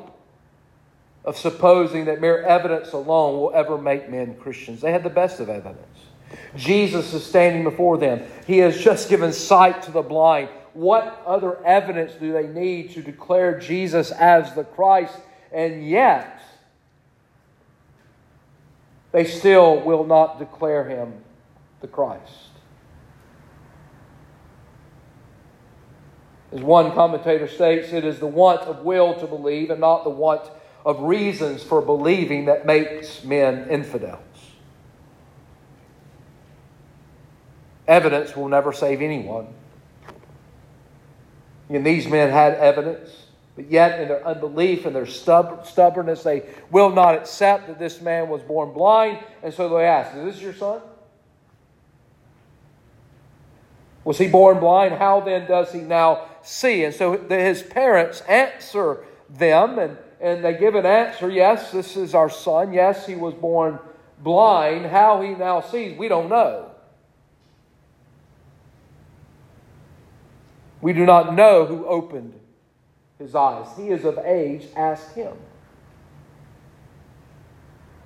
of 1.24 1.38
supposing 1.38 2.06
that 2.06 2.20
mere 2.22 2.42
evidence 2.44 2.94
alone 2.94 3.40
will 3.40 3.52
ever 3.54 3.78
make 3.78 4.10
men 4.10 4.36
Christians. 4.36 4.82
They 4.82 4.92
had 4.92 5.04
the 5.04 5.10
best 5.10 5.40
of 5.40 5.50
evidence. 5.50 5.89
Jesus 6.56 7.14
is 7.14 7.26
standing 7.26 7.64
before 7.64 7.98
them. 7.98 8.24
He 8.46 8.60
has 8.60 8.80
just 8.80 9.10
given 9.10 9.34
sight 9.34 9.84
to 9.84 9.92
the 9.92 10.02
blind. 10.02 10.50
What 10.74 11.22
other 11.26 11.64
evidence 11.66 12.14
do 12.14 12.32
they 12.32 12.48
need 12.48 12.92
to 12.92 13.02
declare 13.02 13.60
Jesus 13.60 14.12
as 14.12 14.54
the 14.54 14.64
Christ? 14.64 15.16
And 15.52 15.88
yet, 15.88 16.42
they 19.12 19.26
still 19.26 19.80
will 19.82 20.06
not 20.06 20.40
declare 20.40 20.88
him 20.88 21.14
the 21.82 21.88
Christ. 21.88 22.50
As 26.52 26.62
one 26.62 26.94
commentator 26.94 27.48
states, 27.48 27.94
it 27.94 28.04
is 28.04 28.20
the 28.20 28.28
want 28.28 28.62
of 28.62 28.84
will 28.84 29.14
to 29.20 29.28
believe 29.28 29.70
and 29.70 29.80
not 29.80 30.04
the 30.04 30.10
want 30.10 30.50
of 30.86 31.02
reasons 31.02 31.62
for 31.62 31.82
believing 31.82 32.46
that 32.46 32.66
makes 32.66 33.24
men 33.24 33.70
infidels. 33.70 34.29
Evidence 37.90 38.36
will 38.36 38.48
never 38.48 38.72
save 38.72 39.02
anyone. 39.02 39.48
And 41.70 41.84
these 41.84 42.08
men 42.08 42.30
had 42.30 42.54
evidence, 42.54 43.10
but 43.56 43.72
yet 43.72 44.00
in 44.00 44.08
their 44.10 44.26
unbelief 44.26 44.86
and 44.86 44.96
their 44.96 45.08
stubbornness, 45.08 46.22
they 46.22 46.48
will 46.70 46.92
not 46.92 47.16
accept 47.16 47.66
that 47.66 47.80
this 47.80 48.00
man 48.00 48.30
was 48.30 48.44
born 48.44 48.74
blind. 48.74 49.18
And 49.42 49.52
so 49.52 49.68
they 49.70 49.86
ask, 49.86 50.16
Is 50.16 50.36
this 50.36 50.42
your 50.42 50.54
son? 50.54 50.82
Was 54.04 54.20
he 54.20 54.28
born 54.28 54.60
blind? 54.60 54.94
How 54.94 55.22
then 55.22 55.48
does 55.48 55.72
he 55.72 55.80
now 55.80 56.28
see? 56.44 56.84
And 56.84 56.94
so 56.94 57.18
his 57.28 57.64
parents 57.64 58.22
answer 58.22 59.04
them, 59.32 59.80
and, 59.80 59.98
and 60.22 60.46
they 60.46 60.54
give 60.54 60.76
an 60.76 60.86
answer 60.86 61.28
yes, 61.28 61.72
this 61.72 61.98
is 61.98 62.14
our 62.14 62.30
son. 62.30 62.72
Yes, 62.72 63.08
he 63.08 63.16
was 63.16 63.34
born 63.34 63.80
blind. 64.20 64.86
How 64.86 65.24
he 65.24 65.30
now 65.30 65.62
sees, 65.62 65.98
we 65.98 66.08
don't 66.08 66.30
know. 66.30 66.69
We 70.82 70.94
do 70.94 71.06
not 71.06 71.36
know 71.36 71.66
who 71.66 71.86
opened 71.86 72.40
his 73.18 73.36
eyes. 73.36 73.68
He 73.76 73.90
is 73.90 74.06
of 74.06 74.18
age, 74.20 74.68
ask 74.76 75.14
him. 75.14 75.34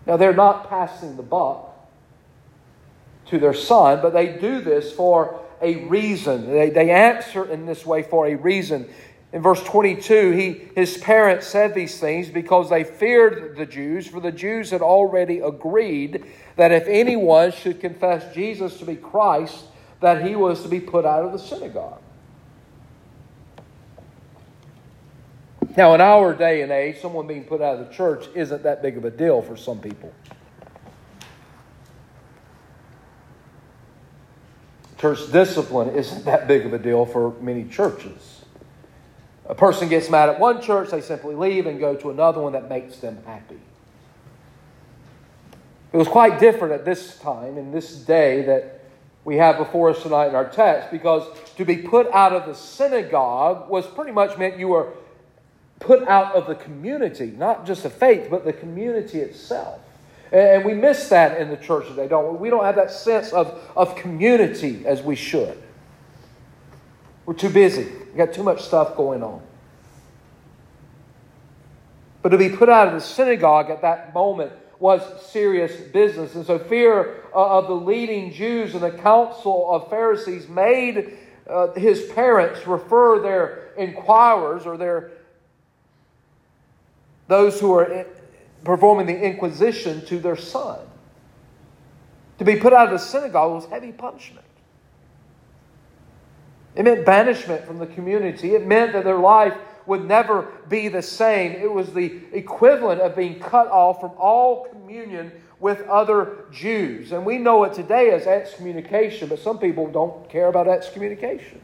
Now, 0.05 0.17
they're 0.17 0.33
not 0.33 0.69
passing 0.69 1.15
the 1.15 1.23
buck 1.23 1.69
to 3.27 3.39
their 3.39 3.53
son, 3.53 4.01
but 4.01 4.13
they 4.13 4.37
do 4.37 4.59
this 4.59 4.91
for 4.91 5.39
a 5.61 5.85
reason. 5.85 6.51
They, 6.51 6.69
they 6.71 6.89
answer 6.89 7.45
in 7.45 7.65
this 7.65 7.85
way 7.85 8.03
for 8.03 8.27
a 8.27 8.35
reason. 8.35 8.89
In 9.31 9.41
verse 9.41 9.63
22, 9.63 10.31
he, 10.31 10.49
his 10.75 10.97
parents 10.97 11.47
said 11.47 11.73
these 11.73 11.99
things 11.99 12.29
because 12.29 12.69
they 12.69 12.83
feared 12.83 13.55
the 13.55 13.65
Jews, 13.65 14.07
for 14.07 14.19
the 14.19 14.31
Jews 14.31 14.71
had 14.71 14.81
already 14.81 15.39
agreed 15.39 16.25
that 16.57 16.71
if 16.71 16.85
anyone 16.87 17.51
should 17.51 17.79
confess 17.79 18.33
Jesus 18.35 18.77
to 18.79 18.85
be 18.85 18.95
Christ, 18.95 19.65
that 20.01 20.25
he 20.25 20.35
was 20.35 20.61
to 20.63 20.67
be 20.67 20.79
put 20.79 21.05
out 21.05 21.23
of 21.23 21.31
the 21.31 21.39
synagogue. 21.39 22.01
Now, 25.75 25.95
in 25.95 26.01
our 26.01 26.33
day 26.33 26.61
and 26.61 26.71
age, 26.71 26.99
someone 27.01 27.25
being 27.25 27.45
put 27.45 27.61
out 27.61 27.79
of 27.79 27.87
the 27.87 27.93
church 27.93 28.27
isn't 28.35 28.63
that 28.63 28.83
big 28.83 28.95
of 28.95 29.05
a 29.05 29.11
deal 29.11 29.41
for 29.41 29.57
some 29.57 29.79
people. 29.79 30.13
Church 34.99 35.31
discipline 35.31 35.89
isn't 35.95 36.25
that 36.25 36.47
big 36.47 36.65
of 36.65 36.73
a 36.73 36.79
deal 36.79 37.05
for 37.05 37.33
many 37.41 37.65
churches. 37.65 38.45
A 39.47 39.55
person 39.55 39.89
gets 39.89 40.09
mad 40.09 40.29
at 40.29 40.39
one 40.39 40.61
church, 40.61 40.91
they 40.91 41.01
simply 41.01 41.35
leave 41.35 41.65
and 41.65 41.79
go 41.79 41.95
to 41.95 42.11
another 42.11 42.39
one 42.39 42.53
that 42.53 42.69
makes 42.69 42.97
them 42.97 43.17
happy. 43.25 43.59
It 45.91 45.97
was 45.97 46.07
quite 46.07 46.39
different 46.39 46.73
at 46.73 46.85
this 46.85 47.17
time, 47.17 47.57
in 47.57 47.71
this 47.71 47.95
day 47.95 48.43
that 48.43 48.85
we 49.25 49.37
have 49.37 49.57
before 49.57 49.89
us 49.89 50.01
tonight 50.01 50.27
in 50.27 50.35
our 50.35 50.47
text, 50.47 50.91
because 50.91 51.27
to 51.57 51.65
be 51.65 51.77
put 51.77 52.09
out 52.11 52.31
of 52.31 52.45
the 52.45 52.53
synagogue 52.53 53.69
was 53.69 53.85
pretty 53.87 54.11
much 54.11 54.37
meant 54.37 54.57
you 54.57 54.69
were 54.69 54.93
put 55.83 56.07
out 56.07 56.33
of 56.35 56.47
the 56.47 56.55
community, 56.55 57.27
not 57.37 57.65
just 57.65 57.83
the 57.83 57.89
faith, 57.89 58.27
but 58.29 58.45
the 58.45 58.53
community 58.53 59.19
itself. 59.19 59.81
And 60.31 60.65
we 60.65 60.73
miss 60.73 61.09
that 61.09 61.39
in 61.39 61.49
the 61.49 61.57
church 61.57 61.87
today, 61.87 62.07
don't 62.07 62.33
we? 62.33 62.39
We 62.39 62.49
don't 62.49 62.63
have 62.63 62.77
that 62.77 62.89
sense 62.89 63.33
of, 63.33 63.59
of 63.75 63.95
community 63.95 64.83
as 64.85 65.03
we 65.03 65.15
should. 65.15 65.61
We're 67.25 67.35
too 67.35 67.49
busy. 67.49 67.83
We 67.83 68.17
got 68.17 68.33
too 68.33 68.43
much 68.43 68.63
stuff 68.63 68.95
going 68.95 69.21
on. 69.21 69.41
But 72.21 72.29
to 72.29 72.37
be 72.37 72.49
put 72.49 72.69
out 72.69 72.87
of 72.87 72.93
the 72.93 73.01
synagogue 73.01 73.69
at 73.69 73.81
that 73.81 74.13
moment 74.13 74.53
was 74.79 75.01
serious 75.21 75.75
business. 75.91 76.35
And 76.35 76.45
so, 76.45 76.57
fear 76.57 77.21
of 77.33 77.67
the 77.67 77.73
leading 77.73 78.31
Jews 78.31 78.73
and 78.73 78.83
the 78.83 78.91
council 78.91 79.69
of 79.69 79.89
Pharisees 79.89 80.47
made 80.47 81.17
uh, 81.49 81.73
his 81.73 82.03
parents 82.13 82.65
refer 82.65 83.21
their 83.21 83.73
inquirers 83.77 84.65
or 84.65 84.77
their 84.77 85.11
those 87.27 87.59
who 87.59 87.73
are 87.73 88.05
performing 88.63 89.05
the 89.05 89.19
inquisition 89.19 90.05
to 90.05 90.19
their 90.19 90.35
son. 90.35 90.79
To 92.39 92.45
be 92.45 92.55
put 92.55 92.73
out 92.73 92.87
of 92.87 92.93
the 92.93 92.97
synagogue 92.99 93.53
was 93.53 93.65
heavy 93.65 93.91
punishment. 93.91 94.45
It 96.75 96.83
meant 96.83 97.05
banishment 97.05 97.65
from 97.65 97.77
the 97.77 97.85
community. 97.87 98.55
It 98.55 98.65
meant 98.65 98.93
that 98.93 99.03
their 99.03 99.19
life 99.19 99.55
would 99.85 100.05
never 100.05 100.51
be 100.69 100.87
the 100.87 101.01
same. 101.01 101.51
It 101.51 101.71
was 101.71 101.93
the 101.93 102.21
equivalent 102.31 103.01
of 103.01 103.15
being 103.15 103.39
cut 103.39 103.67
off 103.67 104.01
from 104.01 104.11
all 104.17 104.65
communion 104.65 105.31
with 105.59 105.81
other 105.87 106.45
Jews. 106.51 107.11
And 107.11 107.25
we 107.25 107.37
know 107.37 107.63
it 107.63 107.73
today 107.73 108.11
as 108.11 108.25
excommunication, 108.25 109.29
but 109.29 109.39
some 109.39 109.59
people 109.59 109.89
don't 109.91 110.29
care 110.29 110.47
about 110.47 110.67
excommunication. 110.67 111.61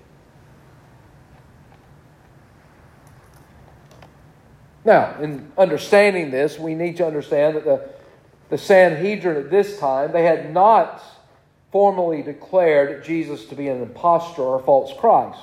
Now, 4.89 5.21
in 5.21 5.51
understanding 5.55 6.31
this, 6.31 6.57
we 6.57 6.73
need 6.73 6.97
to 6.97 7.05
understand 7.05 7.57
that 7.57 7.63
the, 7.63 7.87
the 8.49 8.57
Sanhedrin 8.57 9.37
at 9.37 9.51
this 9.51 9.77
time, 9.77 10.11
they 10.11 10.23
had 10.23 10.51
not 10.51 11.03
formally 11.71 12.23
declared 12.23 13.03
Jesus 13.03 13.45
to 13.45 13.55
be 13.55 13.67
an 13.67 13.83
impostor 13.83 14.41
or 14.41 14.59
a 14.59 14.63
false 14.63 14.91
Christ. 14.99 15.37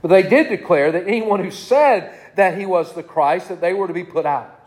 But 0.00 0.08
they 0.08 0.22
did 0.22 0.48
declare 0.48 0.92
that 0.92 1.06
anyone 1.06 1.44
who 1.44 1.50
said 1.50 2.18
that 2.36 2.56
he 2.56 2.64
was 2.64 2.94
the 2.94 3.02
Christ, 3.02 3.50
that 3.50 3.60
they 3.60 3.74
were 3.74 3.86
to 3.86 3.92
be 3.92 4.04
put 4.04 4.24
out. 4.24 4.66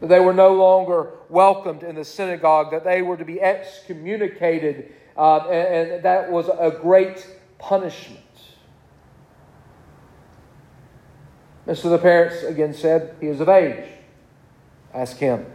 That 0.00 0.06
they 0.06 0.20
were 0.20 0.32
no 0.32 0.54
longer 0.54 1.10
welcomed 1.28 1.82
in 1.82 1.96
the 1.96 2.04
synagogue, 2.06 2.70
that 2.70 2.84
they 2.84 3.02
were 3.02 3.18
to 3.18 3.26
be 3.26 3.42
excommunicated, 3.42 4.90
uh, 5.18 5.40
and, 5.50 5.90
and 5.90 6.02
that 6.02 6.32
was 6.32 6.48
a 6.48 6.78
great 6.80 7.26
punishment. 7.58 8.20
And 11.66 11.78
so 11.78 11.88
the 11.88 11.98
parents 11.98 12.42
again 12.42 12.74
said, 12.74 13.16
He 13.20 13.28
is 13.28 13.40
of 13.40 13.48
age. 13.48 13.88
Ask 14.92 15.16
him. 15.16 15.46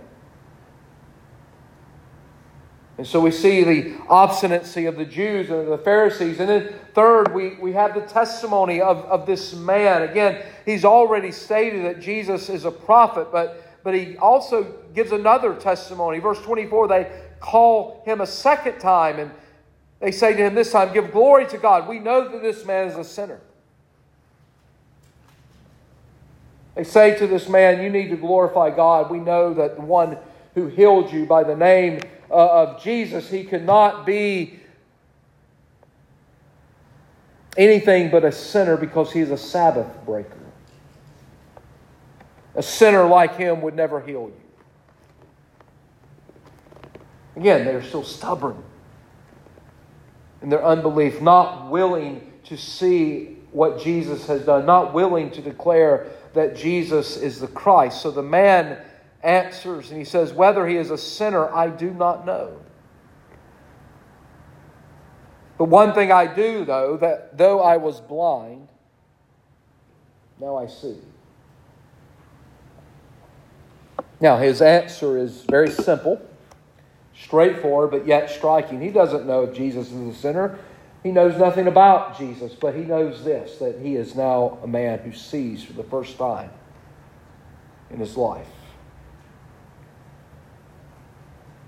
And 2.97 3.05
so 3.05 3.19
we 3.19 3.29
see 3.29 3.63
the 3.63 3.95
obstinacy 4.09 4.85
of 4.85 4.95
the 4.95 5.05
Jews 5.05 5.51
and 5.51 5.71
the 5.71 5.77
Pharisees. 5.77 6.39
And 6.39 6.49
then, 6.49 6.73
third, 6.95 7.33
we, 7.33 7.55
we 7.55 7.73
have 7.73 7.93
the 7.93 8.01
testimony 8.01 8.81
of, 8.81 9.05
of 9.05 9.27
this 9.27 9.53
man. 9.53 10.01
Again, 10.01 10.43
he's 10.65 10.83
already 10.83 11.31
stated 11.31 11.85
that 11.85 12.01
Jesus 12.01 12.49
is 12.49 12.65
a 12.65 12.71
prophet, 12.71 13.27
but, 13.31 13.79
but 13.83 13.93
he 13.93 14.17
also 14.17 14.63
gives 14.95 15.11
another 15.11 15.53
testimony. 15.53 16.17
Verse 16.17 16.41
24, 16.41 16.87
they 16.87 17.11
call 17.39 18.01
him 18.03 18.21
a 18.21 18.25
second 18.25 18.79
time, 18.79 19.19
and 19.19 19.31
they 19.99 20.11
say 20.11 20.33
to 20.33 20.39
him 20.39 20.55
this 20.55 20.71
time, 20.71 20.91
Give 20.91 21.11
glory 21.11 21.45
to 21.47 21.59
God. 21.59 21.87
We 21.87 21.99
know 21.99 22.27
that 22.27 22.41
this 22.41 22.65
man 22.65 22.87
is 22.87 22.95
a 22.95 23.03
sinner. 23.03 23.39
They 26.77 26.83
say 26.83 27.17
to 27.17 27.25
this 27.25 27.49
man, 27.49 27.81
You 27.81 27.89
need 27.89 28.09
to 28.09 28.15
glorify 28.15 28.69
God. 28.69 29.09
We 29.09 29.17
know 29.17 29.51
that 29.55 29.77
the 29.77 29.81
one 29.81 30.15
who 30.53 30.67
healed 30.67 31.11
you 31.11 31.25
by 31.25 31.43
the 31.43 31.55
name 31.55 32.01
uh, 32.29 32.35
of 32.35 32.83
Jesus, 32.83 33.27
he 33.31 33.43
could 33.43 33.65
not 33.65 34.05
be 34.05 34.59
anything 37.57 38.11
but 38.11 38.23
a 38.23 38.31
sinner 38.31 38.77
because 38.77 39.11
he 39.11 39.21
is 39.21 39.31
a 39.31 39.37
Sabbath 39.37 39.87
breaker. 40.05 40.37
A 42.53 42.61
sinner 42.61 43.05
like 43.05 43.35
him 43.37 43.61
would 43.61 43.75
never 43.75 43.99
heal 43.99 44.31
you. 44.31 44.41
Again, 47.35 47.65
they're 47.65 47.81
still 47.81 48.03
stubborn 48.03 48.63
in 50.43 50.49
their 50.49 50.63
unbelief, 50.63 51.21
not 51.21 51.71
willing 51.71 52.33
to 52.43 52.55
see 52.55 53.37
what 53.51 53.79
Jesus 53.81 54.27
has 54.27 54.45
done, 54.45 54.67
not 54.67 54.93
willing 54.93 55.31
to 55.31 55.41
declare 55.41 56.11
that 56.37 56.55
Jesus 56.55 57.17
is 57.17 57.39
the 57.39 57.47
Christ. 57.47 58.03
So 58.03 58.11
the 58.11 58.21
man 58.21 58.77
answers 59.23 59.89
and 59.89 59.97
he 59.97 60.05
says, 60.05 60.31
Whether 60.31 60.67
he 60.67 60.77
is 60.77 60.91
a 60.91 60.97
sinner, 60.97 61.51
I 61.51 61.69
do 61.69 61.91
not 61.91 62.27
know. 62.27 62.59
But 65.57 65.65
one 65.65 65.95
thing 65.95 66.11
I 66.11 66.31
do, 66.31 66.63
though, 66.63 66.95
that 66.97 67.39
though 67.39 67.59
I 67.59 67.77
was 67.77 67.99
blind, 67.99 68.67
now 70.39 70.57
I 70.57 70.67
see. 70.67 70.97
Now, 74.21 74.37
his 74.37 74.61
answer 74.61 75.17
is 75.17 75.41
very 75.41 75.71
simple, 75.71 76.21
straightforward, 77.15 77.89
but 77.89 78.05
yet 78.05 78.29
striking. 78.29 78.79
He 78.79 78.89
doesn't 78.89 79.25
know 79.25 79.41
if 79.41 79.55
Jesus 79.55 79.91
is 79.91 80.15
a 80.15 80.19
sinner. 80.19 80.59
He 81.07 81.13
knows 81.13 81.37
nothing 81.37 81.67
about 81.67 82.17
Jesus, 82.17 82.53
but 82.53 82.75
he 82.75 82.81
knows 82.81 83.23
this 83.23 83.59
that 83.59 83.79
he 83.79 83.95
is 83.95 84.13
now 84.13 84.59
a 84.61 84.67
man 84.67 84.99
who 84.99 85.13
sees 85.13 85.63
for 85.63 85.71
the 85.71 85.85
first 85.85 86.17
time 86.17 86.49
in 87.89 88.01
his 88.01 88.17
life. 88.17 88.49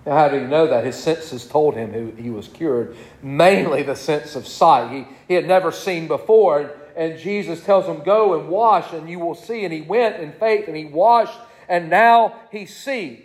Now, 0.06 0.18
how 0.18 0.28
do 0.28 0.36
you 0.36 0.46
know 0.46 0.68
that? 0.68 0.84
His 0.84 0.98
senses 0.98 1.48
told 1.48 1.76
him 1.76 2.18
he 2.18 2.30
was 2.30 2.50
cured, 2.50 2.98
mainly 3.22 3.82
the 3.82 3.96
sense 3.96 4.36
of 4.36 4.46
sight. 4.46 4.92
He, 4.92 5.08
he 5.30 5.36
had 5.36 5.48
never 5.48 5.72
seen 5.72 6.10
before, 6.10 6.60
and, 6.60 6.72
and 6.98 7.18
Jesus 7.18 7.64
tells 7.64 7.86
him, 7.86 8.04
Go 8.04 8.38
and 8.38 8.50
wash, 8.50 8.92
and 8.92 9.10
you 9.10 9.20
will 9.20 9.36
see. 9.36 9.64
And 9.64 9.72
he 9.72 9.80
went 9.80 10.18
in 10.18 10.34
faith, 10.34 10.68
and 10.68 10.76
he 10.76 10.84
washed, 10.84 11.40
and 11.70 11.90
now 11.90 12.42
he 12.52 12.66
sees. 12.66 13.22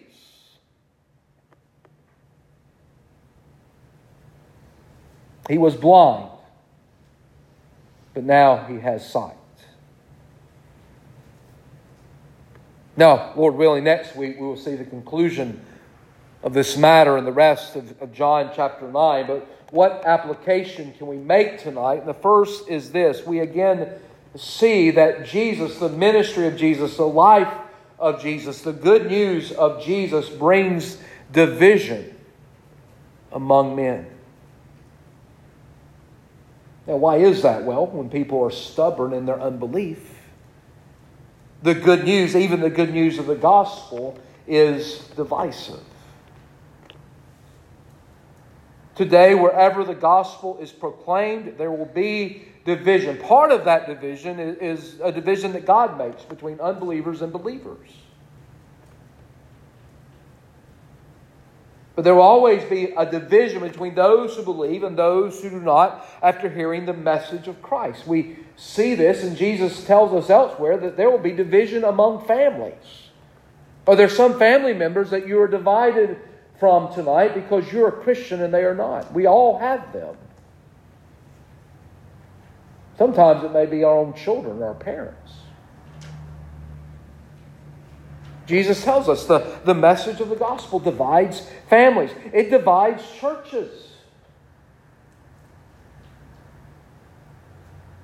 He 5.49 5.59
was 5.59 5.77
blind, 5.77 6.31
but 8.15 8.25
now 8.25 8.65
he 8.65 8.79
has 8.79 9.09
sight. 9.09 9.37
Now, 12.97 13.33
Lord 13.37 13.57
willing, 13.57 13.85
next 13.85 14.15
week 14.15 14.39
we 14.39 14.47
will 14.47 14.57
see 14.57 14.77
the 14.77 14.85
conclusion 14.85 15.61
of 16.43 16.53
this 16.53 16.77
matter 16.77 17.17
and 17.17 17.27
the 17.27 17.33
rest 17.33 17.75
of, 17.75 18.01
of 18.01 18.13
John 18.13 18.53
chapter 18.55 18.91
9. 18.91 19.27
But 19.27 19.49
what 19.73 20.05
application 20.07 20.93
can 20.97 21.09
we 21.09 21.17
make 21.17 21.59
tonight? 21.59 22.01
And 22.01 22.09
the 22.09 22.15
first 22.15 22.69
is 22.69 22.93
this 22.93 23.27
we 23.27 23.41
again 23.41 23.89
see 24.37 24.91
that 24.93 25.27
Jesus, 25.27 25.79
the 25.79 25.89
ministry 25.89 26.47
of 26.47 26.57
Jesus, 26.57 26.97
the 26.97 27.07
life 27.07 27.53
of 27.99 28.23
Jesus, 28.23 28.63
the 28.63 28.73
good 28.73 29.07
news 29.07 29.53
of 29.53 29.83
Jesus 29.83 30.29
brings 30.29 30.99
division 31.33 32.15
among 33.33 33.75
men. 33.75 34.14
Now, 36.87 36.97
why 36.97 37.17
is 37.17 37.43
that? 37.43 37.65
Well, 37.65 37.87
when 37.87 38.11
people 38.11 38.43
are 38.43 38.51
stubborn 38.51 39.13
in 39.13 39.25
their 39.27 39.41
unbelief, 39.41 40.21
the 41.63 41.75
good 41.75 42.05
news, 42.05 42.37
even 42.37 42.61
the 42.61 42.71
good 42.71 42.93
news 42.93 43.19
of 43.19 43.27
the 43.27 43.37
gospel, 43.37 44.19
is 44.47 44.99
divisive. 45.17 45.81
Today, 48.95 49.35
wherever 49.35 49.83
the 49.83 49.95
gospel 49.95 50.59
is 50.61 50.71
proclaimed, 50.71 51.55
there 51.59 51.73
will 51.73 51.87
be 51.87 52.49
division. 52.65 53.17
Part 53.19 53.51
of 53.51 53.65
that 53.65 53.87
division 53.87 54.39
is, 54.39 55.01
a 55.03 55.11
division 55.11 55.53
that 55.53 55.67
God 55.67 55.99
makes 55.99 56.23
between 56.23 56.61
unbelievers 56.61 57.23
and 57.23 57.33
believers. 57.33 57.89
But 61.95 62.03
there 62.03 62.15
will 62.15 62.23
always 62.23 62.65
be 62.65 62.93
a 62.97 63.09
division 63.09 63.61
between 63.61 63.95
those 63.95 64.35
who 64.35 64.43
believe 64.43 64.83
and 64.83 64.99
those 64.99 65.41
who 65.41 65.51
do 65.51 65.61
not 65.61 66.05
after 66.23 66.49
hearing 66.49 66.87
the 66.87 66.93
message 66.93 67.47
of 67.47 67.63
Christ. 67.63 68.07
We 68.07 68.37
see 68.57 68.95
this, 68.95 69.23
and 69.23 69.37
Jesus 69.37 69.85
tells 69.85 70.13
us 70.13 70.29
elsewhere 70.29 70.77
that 70.79 70.97
there 70.97 71.11
will 71.11 71.19
be 71.19 71.33
division 71.33 71.85
among 71.85 72.27
families. 72.27 73.11
Are 73.87 73.95
there 73.95 74.09
some 74.09 74.39
family 74.39 74.75
members 74.75 75.11
that 75.11 75.29
you 75.29 75.41
are 75.41 75.47
divided 75.47 76.19
from 76.59 76.93
tonight 76.95 77.35
because 77.35 77.71
you're 77.73 77.89
a 77.89 77.93
Christian 77.93 78.43
and 78.43 78.53
they 78.53 78.65
are 78.65 78.75
not. 78.75 79.13
We 79.13 79.27
all 79.27 79.59
have 79.59 79.93
them. 79.93 80.17
Sometimes 82.97 83.45
it 83.45 83.53
may 83.53 83.67
be 83.67 83.83
our 83.83 83.99
own 83.99 84.15
children, 84.15 84.63
our 84.63 84.75
parents. 84.75 85.33
Jesus 88.47 88.85
tells 88.85 89.09
us 89.09 89.27
the, 89.27 89.59
the 89.65 89.75
message 89.75 90.21
of 90.21 90.29
the 90.29 90.37
gospel 90.37 90.79
divides 90.79 91.49
families, 91.69 92.11
it 92.33 92.51
divides 92.51 93.03
churches. 93.19 93.85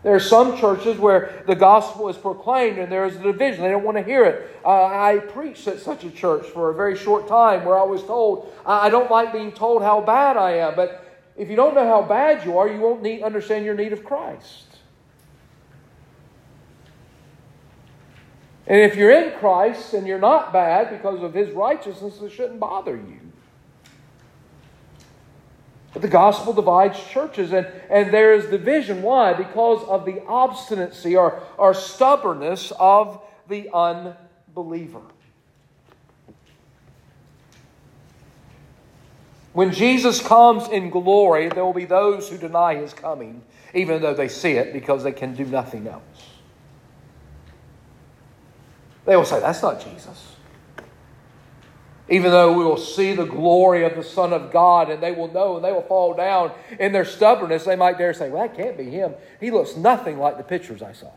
There 0.02 0.14
are 0.14 0.20
some 0.20 0.56
churches 0.56 0.96
where 0.96 1.44
the 1.46 1.54
gospel 1.54 2.08
is 2.08 2.16
proclaimed 2.16 2.78
and 2.78 2.90
there 2.90 3.04
is 3.04 3.16
a 3.16 3.22
division. 3.22 3.62
They 3.62 3.70
don't 3.70 3.84
want 3.84 3.98
to 3.98 4.02
hear 4.02 4.24
it. 4.24 4.56
Uh, 4.64 4.86
I 4.86 5.18
preached 5.18 5.68
at 5.68 5.78
such 5.78 6.04
a 6.04 6.10
church 6.10 6.46
for 6.46 6.70
a 6.70 6.74
very 6.74 6.96
short 6.96 7.28
time 7.28 7.66
where 7.66 7.78
I 7.78 7.82
was 7.82 8.02
told, 8.02 8.50
I 8.64 8.88
don't 8.88 9.10
like 9.10 9.30
being 9.30 9.52
told 9.52 9.82
how 9.82 10.00
bad 10.00 10.38
I 10.38 10.52
am. 10.52 10.74
But 10.74 11.04
if 11.36 11.50
you 11.50 11.56
don't 11.56 11.74
know 11.74 11.86
how 11.86 12.00
bad 12.00 12.46
you 12.46 12.56
are, 12.56 12.66
you 12.66 12.80
won't 12.80 13.02
need, 13.02 13.22
understand 13.22 13.66
your 13.66 13.74
need 13.74 13.92
of 13.92 14.02
Christ. 14.02 14.69
And 18.70 18.78
if 18.78 18.94
you're 18.94 19.10
in 19.10 19.36
Christ 19.40 19.94
and 19.94 20.06
you're 20.06 20.20
not 20.20 20.52
bad 20.52 20.90
because 20.90 21.24
of 21.24 21.34
his 21.34 21.50
righteousness, 21.50 22.22
it 22.22 22.30
shouldn't 22.30 22.60
bother 22.60 22.94
you. 22.94 23.18
But 25.92 26.02
the 26.02 26.08
gospel 26.08 26.52
divides 26.52 26.96
churches, 27.08 27.52
and, 27.52 27.66
and 27.90 28.14
there 28.14 28.32
is 28.32 28.46
division. 28.46 29.02
Why? 29.02 29.32
Because 29.32 29.82
of 29.88 30.04
the 30.04 30.24
obstinacy 30.24 31.16
or, 31.16 31.42
or 31.58 31.74
stubbornness 31.74 32.72
of 32.78 33.20
the 33.48 33.68
unbeliever. 33.74 35.02
When 39.52 39.72
Jesus 39.72 40.24
comes 40.24 40.68
in 40.68 40.90
glory, 40.90 41.48
there 41.48 41.64
will 41.64 41.72
be 41.72 41.86
those 41.86 42.28
who 42.28 42.38
deny 42.38 42.76
his 42.76 42.92
coming, 42.92 43.42
even 43.74 44.00
though 44.00 44.14
they 44.14 44.28
see 44.28 44.52
it, 44.52 44.72
because 44.72 45.02
they 45.02 45.10
can 45.10 45.34
do 45.34 45.44
nothing 45.44 45.88
else. 45.88 46.29
They 49.04 49.16
will 49.16 49.24
say, 49.24 49.40
That's 49.40 49.62
not 49.62 49.84
Jesus. 49.84 50.36
Even 52.08 52.32
though 52.32 52.52
we 52.58 52.64
will 52.64 52.76
see 52.76 53.12
the 53.14 53.24
glory 53.24 53.84
of 53.84 53.94
the 53.94 54.02
Son 54.02 54.32
of 54.32 54.50
God 54.50 54.90
and 54.90 55.00
they 55.00 55.12
will 55.12 55.32
know 55.32 55.54
and 55.56 55.64
they 55.64 55.70
will 55.70 55.82
fall 55.82 56.12
down 56.12 56.50
in 56.80 56.90
their 56.90 57.04
stubbornness, 57.04 57.64
they 57.64 57.76
might 57.76 57.98
dare 57.98 58.12
say, 58.12 58.30
Well, 58.30 58.46
that 58.46 58.56
can't 58.56 58.76
be 58.76 58.90
him. 58.90 59.14
He 59.38 59.50
looks 59.50 59.76
nothing 59.76 60.18
like 60.18 60.36
the 60.36 60.42
pictures 60.42 60.82
I 60.82 60.92
saw. 60.92 61.10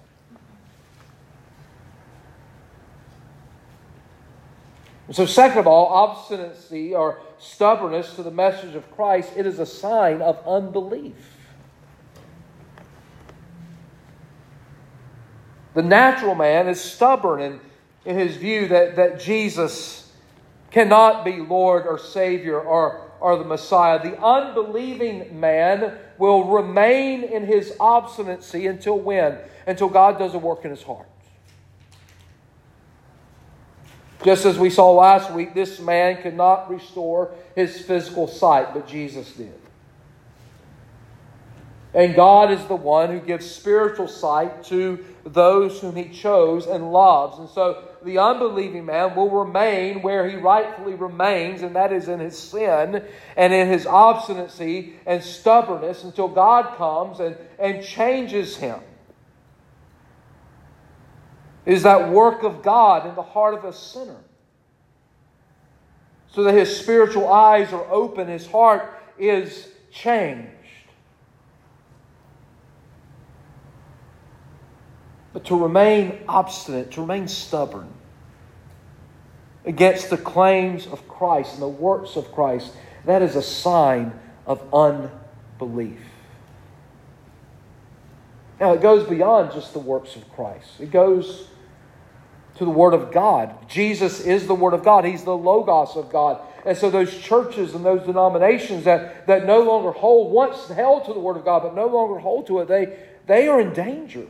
So, 5.12 5.26
second 5.26 5.60
of 5.60 5.68
all, 5.68 5.88
obstinacy 5.88 6.96
or 6.96 7.20
stubbornness 7.38 8.16
to 8.16 8.24
the 8.24 8.32
message 8.32 8.74
of 8.74 8.90
Christ, 8.96 9.34
it 9.36 9.46
is 9.46 9.60
a 9.60 9.66
sign 9.66 10.22
of 10.22 10.40
unbelief. 10.48 11.14
The 15.74 15.82
natural 15.82 16.36
man 16.36 16.68
is 16.68 16.80
stubborn 16.80 17.42
in, 17.42 17.60
in 18.06 18.18
his 18.18 18.36
view 18.36 18.68
that, 18.68 18.96
that 18.96 19.20
Jesus 19.20 20.12
cannot 20.72 21.24
be 21.24 21.38
Lord 21.38 21.86
or 21.86 21.98
Savior 21.98 22.60
or, 22.60 23.12
or 23.20 23.38
the 23.38 23.46
Messiah. 23.46 24.02
The 24.02 24.22
unbelieving 24.22 25.40
man 25.40 25.98
will 26.18 26.46
remain 26.46 27.24
in 27.24 27.46
his 27.46 27.74
obstinacy 27.80 28.68
until 28.68 29.00
when? 29.00 29.38
Until 29.66 29.90
God 29.90 30.18
does 30.18 30.34
a 30.34 30.40
work 30.40 30.66
in 30.66 30.72
his 30.72 30.84
heart. 30.84 31.08
Just 34.24 34.46
as 34.46 34.58
we 34.58 34.70
saw 34.70 34.92
last 34.92 35.32
week, 35.32 35.54
this 35.54 35.80
man 35.80 36.22
could 36.22 36.36
not 36.36 36.70
restore 36.70 37.32
his 37.56 37.82
physical 37.82 38.28
sight, 38.28 38.74
but 38.74 38.88
Jesus 38.88 39.32
did. 39.34 39.54
And 41.94 42.16
God 42.16 42.50
is 42.50 42.66
the 42.66 42.76
one 42.76 43.12
who 43.12 43.20
gives 43.20 43.50
spiritual 43.50 44.08
sight 44.08 44.64
to 44.66 45.06
those 45.26 45.80
whom 45.80 45.96
he 45.96 46.10
chose 46.10 46.66
and 46.66 46.92
loves. 46.92 47.38
And 47.38 47.50
so 47.50 47.84
the 48.04 48.18
unbelieving 48.18 48.86
man 48.86 49.16
will 49.16 49.30
remain 49.30 50.02
where 50.02 50.28
he 50.30 50.36
rightfully 50.36 50.96
remains, 50.96 51.62
and 51.62 51.76
that 51.76 51.94
is 51.94 52.08
in 52.08 52.20
his 52.20 52.38
sin 52.38 53.04
and 53.38 53.54
in 53.54 53.68
his 53.68 53.86
obstinacy 53.86 54.94
and 55.06 55.24
stubbornness 55.24 56.04
until 56.04 56.28
God 56.28 56.78
comes 56.78 57.20
and, 57.20 57.38
and 57.60 57.84
changes 57.84 58.58
him. 58.58 58.80
It 61.66 61.74
is 61.74 61.84
that 61.84 62.10
work 62.10 62.44
of 62.44 62.62
God 62.62 63.08
in 63.08 63.16
the 63.16 63.22
heart 63.22 63.54
of 63.54 63.64
a 63.64 63.74
sinner. 63.74 64.18
So 66.32 66.44
that 66.44 66.54
his 66.54 66.76
spiritual 66.76 67.32
eyes 67.32 67.72
are 67.74 67.86
open, 67.92 68.28
his 68.28 68.48
heart 68.48 69.00
is 69.18 69.70
changed. 69.92 70.50
But 75.34 75.46
to 75.46 75.62
remain 75.62 76.20
obstinate, 76.28 76.92
to 76.92 77.02
remain 77.02 77.28
stubborn 77.28 77.90
against 79.66 80.10
the 80.10 80.18
claims 80.18 80.86
of 80.88 81.08
Christ 81.08 81.54
and 81.54 81.62
the 81.62 81.68
works 81.68 82.16
of 82.16 82.32
Christ, 82.32 82.72
that 83.06 83.22
is 83.22 83.36
a 83.36 83.42
sign 83.42 84.14
of 84.46 84.62
unbelief. 84.74 86.00
Now, 88.60 88.74
it 88.74 88.82
goes 88.82 89.08
beyond 89.10 89.52
just 89.52 89.74
the 89.74 89.80
works 89.80 90.16
of 90.16 90.30
Christ. 90.34 90.80
It 90.80 90.92
goes 90.92 91.48
to 92.56 92.66
the 92.66 92.72
Word 92.72 92.94
of 92.94 93.12
God. 93.12 93.68
Jesus 93.68 94.22
is 94.22 94.46
the 94.46 94.56
Word 94.56 94.74
of 94.74 94.84
God, 94.84 95.06
He's 95.06 95.24
the 95.24 95.36
Logos 95.36 95.96
of 95.98 96.12
God. 96.12 96.40
And 96.66 96.78
so, 96.78 96.90
those 96.90 97.18
churches 97.18 97.74
and 97.74 97.84
those 97.84 98.06
denominations 98.06 98.86
that, 98.86 99.28
that 99.28 99.46
no 99.46 99.62
longer 99.62 99.92
hold, 99.92 100.32
once 100.32 100.68
held 100.68 101.06
to 101.06 101.14
the 101.14 101.20
Word 101.20 101.36
of 101.36 101.44
God, 101.44 101.64
but 101.64 101.76
no 101.76 101.88
longer 101.88 102.20
hold 102.20 102.48
to 102.48 102.60
it, 102.60 102.68
they, 102.68 102.98
they 103.26 103.48
are 103.48 103.60
in 103.60 103.74
danger. 103.74 104.28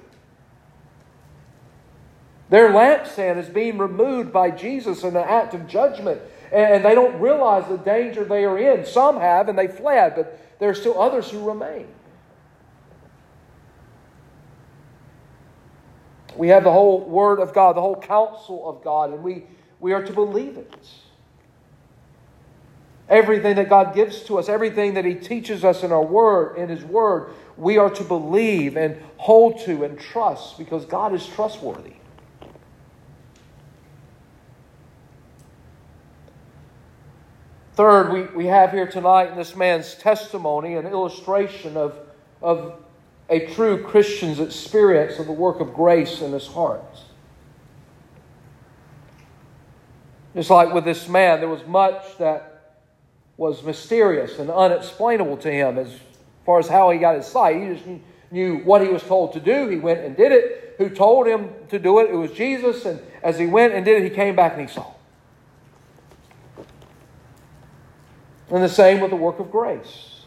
Their 2.50 2.70
lampstand 2.70 3.38
is 3.38 3.50
being 3.50 3.78
removed 3.78 4.32
by 4.32 4.52
Jesus 4.52 5.04
in 5.04 5.16
an 5.16 5.24
act 5.28 5.54
of 5.54 5.68
judgment, 5.68 6.22
and 6.52 6.86
they 6.86 6.94
don't 6.94 7.20
realize 7.20 7.68
the 7.68 7.78
danger 7.78 8.24
they 8.24 8.46
are 8.46 8.58
in. 8.58 8.86
Some 8.86 9.20
have, 9.20 9.50
and 9.50 9.58
they 9.58 9.68
fled, 9.68 10.16
but 10.16 10.40
there 10.60 10.70
are 10.70 10.76
still 10.76 11.02
others 11.02 11.30
who 11.30 11.48
remain. 11.48 11.88
We 16.36 16.50
have 16.50 16.64
the 16.64 16.72
whole 16.72 17.02
Word 17.02 17.40
of 17.40 17.54
God, 17.54 17.76
the 17.76 17.82
whole 17.82 18.00
counsel 18.00 18.68
of 18.68 18.84
God, 18.84 19.12
and 19.12 19.24
we, 19.24 19.44
we 19.80 19.94
are 19.94 20.04
to 20.04 20.14
believe 20.14 20.58
it. 20.58 20.76
Everything 23.10 23.56
that 23.58 23.70
God 23.70 23.94
gives 23.94 24.24
to 24.24 24.40
us, 24.40 24.50
everything 24.50 24.96
that 24.96 25.06
He 25.06 25.14
teaches 25.16 25.64
us 25.64 25.84
in 25.84 25.92
our 25.92 26.04
Word, 26.04 26.58
in 26.58 26.70
His 26.70 26.84
Word, 26.84 27.32
we 27.58 27.78
are 27.78 27.90
to 27.90 28.04
believe 28.04 28.78
and 28.78 28.98
hold 29.18 29.60
to 29.62 29.84
and 29.84 30.00
trust 30.00 30.58
because 30.58 30.86
God 30.86 31.14
is 31.14 31.26
trustworthy. 31.28 31.94
Third, 37.76 38.14
we, 38.14 38.24
we 38.36 38.46
have 38.46 38.72
here 38.72 38.88
tonight 38.88 39.32
in 39.32 39.38
this 39.38 39.56
man's 39.56 39.96
testimony 39.96 40.76
an 40.76 40.86
illustration 40.86 41.76
of, 41.76 41.98
of 42.42 42.80
a 43.30 43.48
true 43.48 43.82
Christian's 43.82 44.40
experience 44.40 45.18
of 45.18 45.26
the 45.26 45.32
work 45.32 45.60
of 45.60 45.74
grace 45.74 46.22
in 46.22 46.32
his 46.32 46.46
heart. 46.46 46.84
Just 50.36 50.52
like 50.52 50.72
with 50.72 50.86
this 50.86 51.08
man, 51.08 51.40
there 51.40 51.50
was 51.50 51.66
much 51.66 52.18
that 52.20 52.76
was 53.38 53.64
mysterious 53.64 54.38
and 54.38 54.52
unexplainable 54.52 55.38
to 55.38 55.52
him 55.52 55.80
as 55.80 56.00
far 56.46 56.60
as 56.60 56.68
how 56.68 56.92
he 56.92 57.00
got 57.00 57.16
his 57.16 57.26
sight. 57.26 57.56
He 57.56 57.74
just 57.74 57.86
knew 58.30 58.58
what 58.58 58.84
he 58.84 58.90
was 58.90 59.02
told 59.02 59.34
to 59.34 59.40
do. 59.40 59.68
He 59.70 59.78
went 59.78 60.02
and 60.02 60.16
did 60.16 60.32
it. 60.32 60.76
Who 60.78 60.90
told 60.90 61.26
him 61.26 61.50
to 61.70 61.80
do 61.80 62.00
it? 62.00 62.12
It 62.12 62.16
was 62.16 62.32
Jesus. 62.32 62.86
And 62.86 63.00
as 63.24 63.40
he 63.40 63.48
went 63.48 63.74
and 63.74 63.84
did 63.84 64.04
it, 64.04 64.10
he 64.10 64.16
came 64.16 64.36
back 64.36 64.54
and 64.54 64.62
he 64.62 64.68
saw. 64.68 64.93
And 68.54 68.62
the 68.64 68.70
same 68.70 69.00
with 69.00 69.10
the 69.10 69.18
work 69.18 69.40
of 69.40 69.50
grace. 69.50 70.22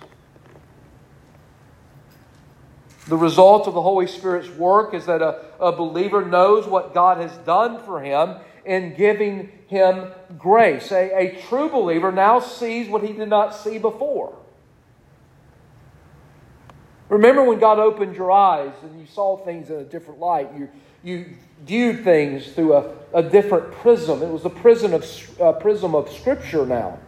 The 3.07 3.17
result 3.17 3.69
of 3.69 3.75
the 3.75 3.83
Holy 3.83 4.09
Spirit's 4.09 4.51
work 4.51 4.95
is 4.95 5.07
that 5.07 5.23
a, 5.23 5.43
a 5.61 5.71
believer 5.71 6.25
knows 6.25 6.67
what 6.67 6.93
God 6.93 7.19
has 7.19 7.31
done 7.47 7.81
for 7.85 8.01
him 8.01 8.35
in 8.65 8.97
giving 8.97 9.53
him 9.69 10.09
grace. 10.37 10.91
A, 10.91 11.13
a 11.17 11.41
true 11.43 11.69
believer 11.69 12.11
now 12.11 12.41
sees 12.41 12.89
what 12.89 13.05
he 13.05 13.13
did 13.13 13.29
not 13.29 13.55
see 13.55 13.79
before. 13.79 14.37
Remember 17.09 17.45
when 17.45 17.61
God 17.61 17.79
opened 17.79 18.17
your 18.17 18.33
eyes 18.33 18.73
and 18.83 18.99
you 18.99 19.07
saw 19.07 19.37
things 19.37 19.71
in 19.71 19.77
a 19.77 19.85
different 19.85 20.19
light? 20.19 20.51
You, 20.53 20.69
you 21.05 21.27
viewed 21.65 22.03
things 22.03 22.49
through 22.55 22.75
a, 22.75 22.93
a 23.15 23.23
different 23.23 23.71
prism. 23.71 24.21
It 24.21 24.33
was 24.33 24.45
a 24.45 24.51
prism 24.51 24.95
of, 24.95 25.41
uh, 25.41 25.53
prism 25.53 25.95
of 25.95 26.11
Scripture 26.11 26.67
now. 26.67 26.99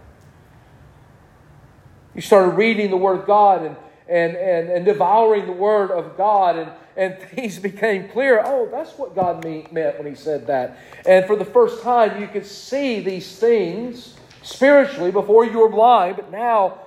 You 2.18 2.22
started 2.22 2.56
reading 2.56 2.90
the 2.90 2.96
Word 2.96 3.20
of 3.20 3.26
God 3.28 3.64
and 3.64 3.76
and, 4.08 4.36
and, 4.36 4.70
and 4.70 4.84
devouring 4.84 5.46
the 5.46 5.52
Word 5.52 5.92
of 5.92 6.16
God, 6.16 6.56
and, 6.56 6.72
and 6.96 7.16
things 7.30 7.60
became 7.60 8.08
clear. 8.08 8.42
Oh, 8.44 8.68
that's 8.68 8.98
what 8.98 9.14
God 9.14 9.44
meant 9.44 9.98
when 9.98 10.04
He 10.04 10.16
said 10.16 10.48
that. 10.48 10.78
And 11.06 11.26
for 11.26 11.36
the 11.36 11.44
first 11.44 11.80
time, 11.80 12.20
you 12.20 12.26
could 12.26 12.44
see 12.44 12.98
these 12.98 13.38
things 13.38 14.16
spiritually 14.42 15.12
before 15.12 15.44
you 15.44 15.60
were 15.60 15.68
blind, 15.68 16.16
but 16.16 16.32
now 16.32 16.80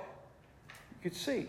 you 0.68 0.98
could 1.02 1.16
see. 1.16 1.46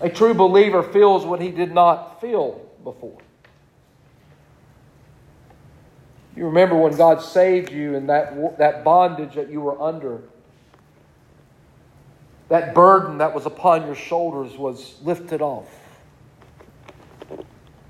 A 0.00 0.08
true 0.08 0.34
believer 0.34 0.82
feels 0.82 1.24
what 1.24 1.40
he 1.40 1.52
did 1.52 1.72
not 1.72 2.20
feel 2.20 2.68
before. 2.82 3.18
You 6.46 6.50
remember 6.50 6.76
when 6.76 6.96
God 6.96 7.22
saved 7.22 7.72
you 7.72 7.96
and 7.96 8.08
that, 8.08 8.56
that 8.58 8.84
bondage 8.84 9.34
that 9.34 9.50
you 9.50 9.60
were 9.60 9.82
under 9.82 10.22
that 12.50 12.72
burden 12.72 13.18
that 13.18 13.34
was 13.34 13.46
upon 13.46 13.84
your 13.84 13.96
shoulders 13.96 14.56
was 14.56 14.94
lifted 15.02 15.42
off. 15.42 15.68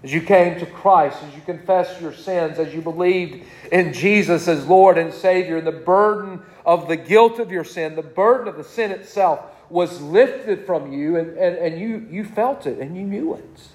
As 0.03 0.11
you 0.11 0.23
came 0.23 0.59
to 0.59 0.64
Christ, 0.64 1.19
as 1.23 1.35
you 1.35 1.42
confessed 1.42 2.01
your 2.01 2.14
sins, 2.14 2.59
as 2.59 2.73
you 2.73 2.81
believed 2.81 3.45
in 3.71 3.92
Jesus 3.92 4.49
as 4.49 4.66
Lord 4.66 4.97
and 4.97 5.12
Savior, 5.12 5.59
and 5.59 5.66
the 5.66 5.73
burden 5.73 6.40
of 6.64 6.88
the 6.88 6.97
guilt 6.97 7.38
of 7.38 7.53
your 7.53 7.62
sin, 7.62 7.95
the 7.95 8.01
burden 8.01 8.49
of 8.49 8.57
the 8.57 8.64
sin 8.64 8.90
itself 8.90 9.40
was 9.69 10.01
lifted 10.01 10.64
from 10.64 10.95
you, 10.95 11.16
and, 11.16 11.37
and, 11.37 11.57
and 11.57 11.79
you, 11.79 12.07
you 12.11 12.25
felt 12.25 12.66
it 12.66 12.79
and 12.79 12.97
you 12.97 13.03
knew 13.03 13.35
it. 13.35 13.69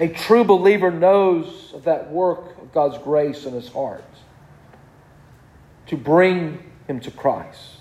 A 0.00 0.08
true 0.08 0.44
believer 0.44 0.90
knows 0.90 1.72
of 1.74 1.84
that 1.84 2.10
work 2.10 2.58
of 2.60 2.72
God's 2.72 2.98
grace 2.98 3.44
in 3.44 3.52
his 3.54 3.68
heart. 3.68 4.04
to 5.86 5.96
bring 5.96 6.62
him 6.86 7.00
to 7.00 7.10
Christ. 7.10 7.78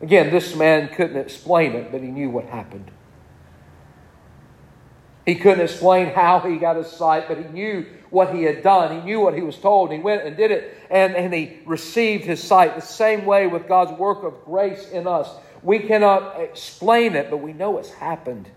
Again, 0.00 0.30
this 0.30 0.56
man 0.56 0.88
couldn't 0.88 1.18
explain 1.18 1.72
it, 1.72 1.92
but 1.92 2.00
he 2.00 2.08
knew 2.08 2.30
what 2.30 2.46
happened. 2.46 2.90
He 5.26 5.34
couldn't 5.34 5.62
explain 5.62 6.08
how 6.08 6.40
he 6.40 6.56
got 6.56 6.76
his 6.76 6.86
sight, 6.86 7.28
but 7.28 7.36
he 7.36 7.44
knew 7.44 7.84
what 8.08 8.34
he 8.34 8.44
had 8.44 8.62
done. 8.62 8.98
He 8.98 9.02
knew 9.04 9.20
what 9.20 9.34
he 9.34 9.42
was 9.42 9.58
told. 9.58 9.92
He 9.92 9.98
went 9.98 10.22
and 10.22 10.38
did 10.38 10.50
it, 10.50 10.74
and, 10.88 11.14
and 11.14 11.34
he 11.34 11.58
received 11.66 12.24
his 12.24 12.42
sight. 12.42 12.74
The 12.74 12.80
same 12.80 13.26
way 13.26 13.46
with 13.46 13.68
God's 13.68 13.92
work 13.98 14.22
of 14.22 14.42
grace 14.46 14.88
in 14.88 15.06
us. 15.06 15.28
We 15.62 15.80
cannot 15.80 16.40
explain 16.40 17.14
it, 17.14 17.28
but 17.28 17.38
we 17.38 17.52
know 17.52 17.76
it's 17.76 17.92
happened. 17.92 18.48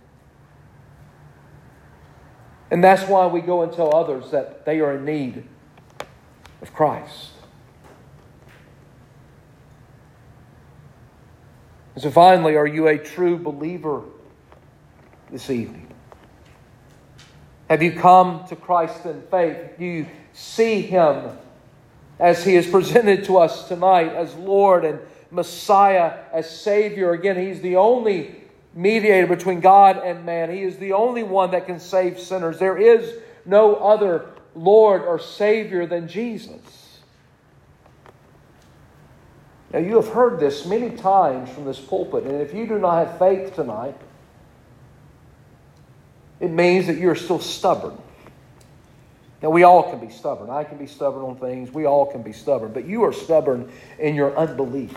And 2.72 2.82
that's 2.82 3.04
why 3.04 3.28
we 3.28 3.42
go 3.42 3.64
and 3.64 3.72
tell 3.72 3.94
others 3.94 4.32
that 4.32 4.66
they 4.66 4.80
are 4.80 4.96
in 4.96 5.04
need 5.04 5.44
of 6.62 6.74
Christ. 6.74 7.32
And 11.94 12.02
so 12.02 12.10
finally, 12.10 12.56
are 12.56 12.66
you 12.66 12.88
a 12.88 12.98
true 12.98 13.38
believer 13.38 14.04
this 15.30 15.50
evening? 15.50 15.88
Have 17.70 17.84
you 17.84 17.92
come 17.92 18.46
to 18.48 18.56
Christ 18.56 19.06
in 19.06 19.22
faith? 19.24 19.78
Do 19.78 19.84
you 19.84 20.06
see 20.32 20.82
Him 20.82 21.38
as 22.20 22.46
He 22.46 22.56
is 22.56 22.68
presented 22.72 23.26
to 23.26 23.38
us 23.38 23.68
tonight 23.68 24.14
as 24.14 24.34
Lord 24.36 24.86
and 24.86 25.00
Messiah, 25.30 26.20
as 26.32 26.50
Savior? 26.50 27.12
Again, 27.12 27.38
He's 27.38 27.60
the 27.60 27.76
only 27.76 28.41
mediator 28.74 29.28
between 29.28 29.60
God 29.60 29.98
and 29.98 30.26
man. 30.26 30.52
He 30.52 30.62
is 30.62 30.78
the 30.78 30.94
only 30.94 31.24
one 31.24 31.52
that 31.52 31.66
can 31.66 31.80
save 31.80 32.20
sinners. 32.20 32.60
There 32.60 32.78
is 32.78 33.22
no 33.46 33.76
other 33.76 34.30
Lord 34.56 35.04
or 35.04 35.20
Savior 35.20 35.86
than 35.86 36.08
Jesus. 36.08 37.00
Now, 39.74 39.80
you 39.80 39.96
have 39.96 40.10
heard 40.10 40.40
this 40.40 40.66
many 40.66 40.90
times 40.90 41.50
from 41.50 41.64
this 41.64 41.80
pulpit, 41.80 42.26
and 42.26 42.42
if 42.42 42.54
you 42.54 42.68
do 42.68 42.78
not 42.78 43.08
have 43.08 43.18
faith 43.18 43.56
tonight, 43.56 43.96
it 46.42 46.52
means 46.52 46.88
that 46.88 46.98
you're 46.98 47.16
still 47.16 47.40
stubborn. 47.40 47.98
Now, 49.42 49.50
we 49.50 49.64
all 49.64 49.90
can 49.90 50.00
be 50.06 50.12
stubborn. 50.12 50.50
I 50.50 50.64
can 50.64 50.78
be 50.78 50.88
stubborn 50.88 51.24
on 51.24 51.38
things. 51.38 51.74
We 51.74 51.86
all 51.86 52.06
can 52.06 52.22
be 52.22 52.34
stubborn. 52.34 52.74
But 52.74 52.86
you 52.86 53.04
are 53.04 53.14
stubborn 53.14 53.72
in 53.98 54.14
your 54.14 54.36
unbelief. 54.38 54.94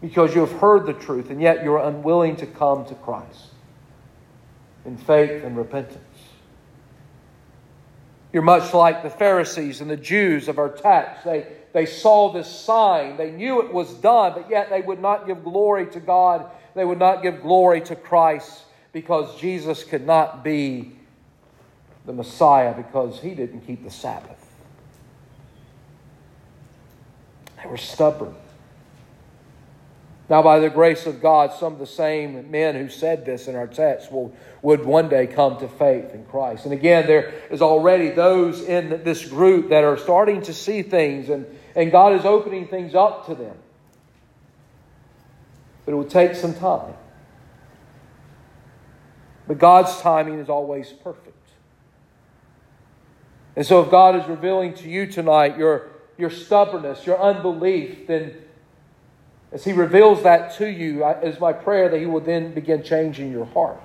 Because 0.00 0.34
you 0.34 0.40
have 0.40 0.52
heard 0.52 0.86
the 0.86 0.92
truth, 0.92 1.30
and 1.30 1.40
yet 1.40 1.64
you're 1.64 1.78
unwilling 1.78 2.36
to 2.36 2.46
come 2.46 2.84
to 2.86 2.94
Christ 2.94 3.46
in 4.84 4.96
faith 4.96 5.42
and 5.42 5.56
repentance. 5.56 5.98
You're 8.32 8.42
much 8.42 8.74
like 8.74 9.02
the 9.02 9.10
Pharisees 9.10 9.80
and 9.80 9.90
the 9.90 9.96
Jews 9.96 10.48
of 10.48 10.58
our 10.58 10.68
text. 10.68 11.24
They, 11.24 11.46
they 11.72 11.86
saw 11.86 12.32
this 12.32 12.48
sign, 12.48 13.16
they 13.16 13.30
knew 13.30 13.62
it 13.62 13.72
was 13.72 13.92
done, 13.94 14.34
but 14.34 14.50
yet 14.50 14.68
they 14.68 14.82
would 14.82 15.00
not 15.00 15.26
give 15.26 15.42
glory 15.42 15.86
to 15.92 16.00
God 16.00 16.50
they 16.76 16.84
would 16.84 16.98
not 16.98 17.22
give 17.22 17.40
glory 17.40 17.80
to 17.80 17.96
Christ 17.96 18.64
because 18.92 19.40
Jesus 19.40 19.82
could 19.82 20.06
not 20.06 20.44
be 20.44 20.92
the 22.04 22.12
Messiah 22.12 22.74
because 22.74 23.18
he 23.18 23.34
didn't 23.34 23.62
keep 23.62 23.82
the 23.82 23.90
Sabbath. 23.90 24.46
They 27.56 27.68
were 27.68 27.78
stubborn. 27.78 28.34
Now, 30.28 30.42
by 30.42 30.58
the 30.58 30.70
grace 30.70 31.06
of 31.06 31.22
God, 31.22 31.52
some 31.52 31.74
of 31.74 31.78
the 31.78 31.86
same 31.86 32.50
men 32.50 32.74
who 32.74 32.88
said 32.88 33.24
this 33.24 33.46
in 33.46 33.54
our 33.54 33.68
text 33.68 34.10
will, 34.10 34.34
would 34.60 34.84
one 34.84 35.08
day 35.08 35.28
come 35.28 35.56
to 35.58 35.68
faith 35.68 36.12
in 36.14 36.24
Christ. 36.24 36.64
And 36.64 36.72
again, 36.72 37.06
there 37.06 37.32
is 37.50 37.62
already 37.62 38.10
those 38.10 38.60
in 38.60 39.04
this 39.04 39.24
group 39.24 39.68
that 39.70 39.84
are 39.84 39.96
starting 39.96 40.42
to 40.42 40.52
see 40.52 40.82
things, 40.82 41.28
and, 41.28 41.46
and 41.76 41.92
God 41.92 42.12
is 42.14 42.24
opening 42.24 42.66
things 42.66 42.94
up 42.94 43.26
to 43.26 43.36
them 43.36 43.56
but 45.86 45.92
it 45.92 45.94
will 45.94 46.04
take 46.04 46.34
some 46.34 46.52
time. 46.52 46.94
But 49.46 49.58
God's 49.58 49.98
timing 50.00 50.40
is 50.40 50.48
always 50.48 50.92
perfect. 50.92 51.32
And 53.54 53.64
so, 53.64 53.82
if 53.82 53.90
God 53.90 54.16
is 54.16 54.28
revealing 54.28 54.74
to 54.74 54.90
you 54.90 55.06
tonight 55.06 55.56
your, 55.56 55.88
your 56.18 56.28
stubbornness, 56.28 57.06
your 57.06 57.18
unbelief, 57.18 58.08
then 58.08 58.34
as 59.56 59.64
He 59.64 59.72
reveals 59.72 60.22
that 60.24 60.54
to 60.58 60.66
you, 60.66 61.02
is 61.06 61.40
my 61.40 61.54
prayer 61.54 61.88
that 61.88 61.98
He 61.98 62.04
will 62.04 62.20
then 62.20 62.52
begin 62.52 62.82
changing 62.82 63.32
your 63.32 63.46
heart, 63.46 63.80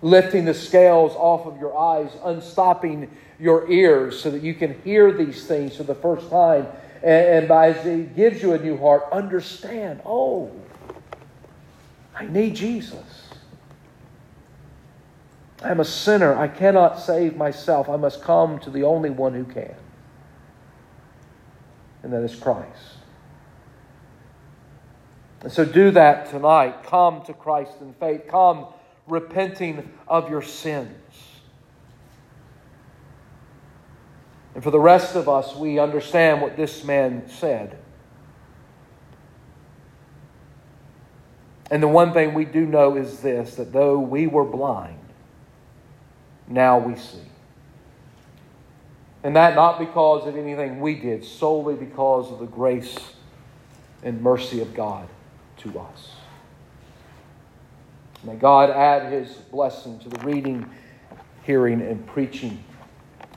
lifting 0.00 0.46
the 0.46 0.54
scales 0.54 1.12
off 1.14 1.44
of 1.44 1.60
your 1.60 1.76
eyes, 1.76 2.10
unstopping 2.24 3.14
your 3.38 3.70
ears 3.70 4.18
so 4.18 4.30
that 4.30 4.40
you 4.40 4.54
can 4.54 4.80
hear 4.80 5.12
these 5.12 5.44
things 5.44 5.76
for 5.76 5.82
the 5.82 5.94
first 5.94 6.30
time 6.30 6.66
and, 7.02 7.44
and 7.44 7.50
as 7.50 7.84
He 7.84 8.04
gives 8.04 8.40
you 8.40 8.54
a 8.54 8.58
new 8.58 8.78
heart, 8.78 9.04
understand 9.12 10.00
oh, 10.06 10.50
I 12.14 12.24
need 12.24 12.56
Jesus. 12.56 13.28
I'm 15.62 15.80
a 15.80 15.84
sinner. 15.84 16.34
I 16.34 16.48
cannot 16.48 16.98
save 16.98 17.36
myself. 17.36 17.90
I 17.90 17.96
must 17.96 18.22
come 18.22 18.58
to 18.60 18.70
the 18.70 18.84
only 18.84 19.10
one 19.10 19.34
who 19.34 19.44
can, 19.44 19.74
and 22.02 22.10
that 22.10 22.22
is 22.22 22.34
Christ. 22.34 22.91
And 25.42 25.50
so 25.50 25.64
do 25.64 25.90
that 25.92 26.30
tonight. 26.30 26.84
Come 26.84 27.22
to 27.22 27.32
Christ 27.32 27.72
in 27.80 27.92
faith. 27.94 28.28
Come 28.28 28.66
repenting 29.06 29.90
of 30.06 30.30
your 30.30 30.42
sins. 30.42 30.90
And 34.54 34.62
for 34.62 34.70
the 34.70 34.80
rest 34.80 35.16
of 35.16 35.28
us, 35.28 35.56
we 35.56 35.78
understand 35.78 36.40
what 36.40 36.56
this 36.56 36.84
man 36.84 37.28
said. 37.28 37.78
And 41.70 41.82
the 41.82 41.88
one 41.88 42.12
thing 42.12 42.34
we 42.34 42.44
do 42.44 42.66
know 42.66 42.96
is 42.96 43.20
this 43.20 43.54
that 43.56 43.72
though 43.72 43.98
we 43.98 44.26
were 44.26 44.44
blind, 44.44 44.98
now 46.46 46.78
we 46.78 46.96
see. 46.96 47.18
And 49.24 49.34
that 49.36 49.54
not 49.54 49.78
because 49.78 50.26
of 50.26 50.36
anything 50.36 50.80
we 50.80 50.96
did, 50.96 51.24
solely 51.24 51.74
because 51.74 52.30
of 52.30 52.40
the 52.40 52.46
grace 52.46 52.96
and 54.02 54.20
mercy 54.20 54.60
of 54.60 54.74
God 54.74 55.08
to 55.62 55.78
us. 55.78 56.12
May 58.24 58.36
God 58.36 58.70
add 58.70 59.12
his 59.12 59.32
blessing 59.32 59.98
to 60.00 60.08
the 60.08 60.24
reading, 60.24 60.68
hearing, 61.44 61.80
and 61.80 62.06
preaching 62.06 62.62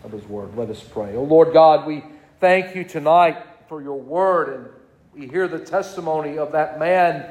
of 0.05 0.11
His 0.11 0.23
Word. 0.25 0.55
Let 0.55 0.69
us 0.69 0.81
pray. 0.81 1.15
Oh 1.15 1.23
Lord 1.23 1.51
God, 1.51 1.85
we 1.85 2.03
thank 2.39 2.75
you 2.75 2.83
tonight 2.83 3.43
for 3.67 3.81
your 3.81 3.99
Word, 3.99 4.55
and 4.55 4.67
we 5.13 5.27
hear 5.27 5.47
the 5.47 5.59
testimony 5.59 6.37
of 6.37 6.51
that 6.51 6.79
man 6.79 7.25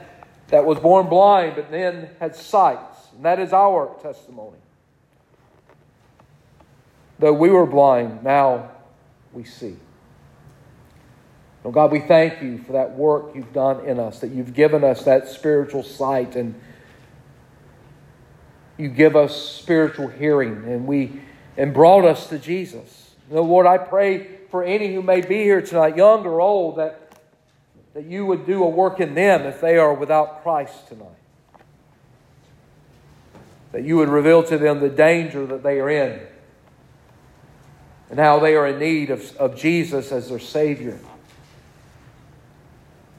that 0.48 0.64
was 0.64 0.78
born 0.78 1.08
blind 1.08 1.54
but 1.56 1.70
then 1.70 2.10
had 2.20 2.34
sight. 2.36 2.78
And 3.14 3.24
that 3.24 3.38
is 3.38 3.52
our 3.52 3.94
testimony. 4.02 4.58
Though 7.20 7.32
we 7.32 7.48
were 7.50 7.66
blind, 7.66 8.24
now 8.24 8.70
we 9.32 9.44
see. 9.44 9.76
Oh 11.64 11.70
God, 11.70 11.90
we 11.90 12.00
thank 12.00 12.42
you 12.42 12.58
for 12.58 12.72
that 12.72 12.92
work 12.92 13.34
you've 13.34 13.52
done 13.54 13.86
in 13.86 13.98
us, 13.98 14.20
that 14.20 14.30
you've 14.30 14.52
given 14.52 14.84
us 14.84 15.04
that 15.04 15.28
spiritual 15.28 15.82
sight 15.82 16.36
and 16.36 16.54
you 18.76 18.88
give 18.88 19.16
us 19.16 19.36
spiritual 19.36 20.08
hearing, 20.08 20.64
and 20.64 20.86
we 20.86 21.20
and 21.56 21.72
brought 21.72 22.04
us 22.04 22.28
to 22.28 22.38
Jesus. 22.38 23.12
Lord, 23.30 23.66
I 23.66 23.78
pray 23.78 24.26
for 24.50 24.64
any 24.64 24.92
who 24.92 25.02
may 25.02 25.20
be 25.20 25.36
here 25.36 25.62
tonight, 25.62 25.96
young 25.96 26.26
or 26.26 26.40
old, 26.40 26.76
that, 26.76 27.20
that 27.94 28.04
you 28.04 28.26
would 28.26 28.46
do 28.46 28.62
a 28.64 28.68
work 28.68 29.00
in 29.00 29.14
them 29.14 29.42
if 29.42 29.60
they 29.60 29.78
are 29.78 29.94
without 29.94 30.42
Christ 30.42 30.88
tonight. 30.88 31.08
That 33.72 33.84
you 33.84 33.96
would 33.96 34.08
reveal 34.08 34.42
to 34.44 34.58
them 34.58 34.80
the 34.80 34.88
danger 34.88 35.46
that 35.46 35.62
they 35.62 35.80
are 35.80 35.90
in 35.90 36.20
and 38.10 38.18
how 38.18 38.38
they 38.38 38.54
are 38.54 38.66
in 38.66 38.78
need 38.78 39.10
of, 39.10 39.36
of 39.36 39.56
Jesus 39.56 40.12
as 40.12 40.28
their 40.28 40.38
Savior. 40.38 40.98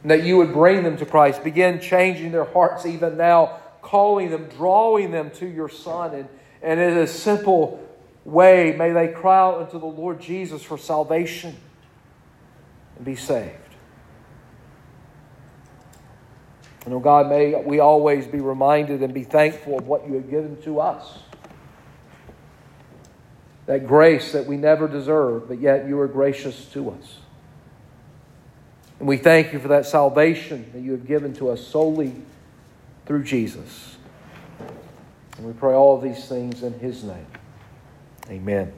And 0.05 0.11
that 0.11 0.23
you 0.23 0.37
would 0.37 0.53
bring 0.53 0.83
them 0.83 0.97
to 0.97 1.05
Christ, 1.07 1.43
begin 1.43 1.79
changing 1.79 2.31
their 2.31 2.43
hearts 2.43 2.85
even 2.85 3.17
now, 3.17 3.57
calling 3.81 4.29
them, 4.29 4.47
drawing 4.49 5.09
them 5.09 5.31
to 5.31 5.47
your 5.47 5.67
Son. 5.67 6.13
And, 6.13 6.29
and 6.61 6.79
in 6.79 6.95
a 6.99 7.07
simple 7.07 7.83
way, 8.23 8.75
may 8.77 8.91
they 8.91 9.07
cry 9.07 9.39
out 9.39 9.63
unto 9.63 9.79
the 9.79 9.87
Lord 9.87 10.21
Jesus 10.21 10.61
for 10.61 10.77
salvation 10.77 11.55
and 12.97 13.03
be 13.03 13.15
saved. 13.15 13.55
And 16.85 16.93
oh 16.93 16.99
God, 16.99 17.27
may 17.27 17.55
we 17.55 17.79
always 17.79 18.27
be 18.27 18.41
reminded 18.41 19.01
and 19.01 19.11
be 19.11 19.23
thankful 19.23 19.79
of 19.79 19.87
what 19.87 20.07
you 20.07 20.13
have 20.13 20.29
given 20.29 20.61
to 20.61 20.81
us. 20.81 21.17
That 23.65 23.87
grace 23.87 24.33
that 24.33 24.45
we 24.45 24.55
never 24.57 24.87
deserve, 24.87 25.47
but 25.47 25.59
yet 25.59 25.87
you 25.87 25.99
are 25.99 26.07
gracious 26.07 26.65
to 26.73 26.91
us. 26.91 27.24
And 28.99 29.07
we 29.07 29.17
thank 29.17 29.53
you 29.53 29.59
for 29.59 29.67
that 29.69 29.85
salvation 29.85 30.69
that 30.73 30.81
you 30.81 30.91
have 30.91 31.05
given 31.05 31.33
to 31.35 31.49
us 31.49 31.65
solely 31.65 32.13
through 33.05 33.23
Jesus. 33.23 33.97
And 35.37 35.45
we 35.45 35.53
pray 35.53 35.73
all 35.73 35.99
these 35.99 36.27
things 36.27 36.63
in 36.63 36.79
his 36.79 37.03
name. 37.03 37.27
Amen. 38.29 38.71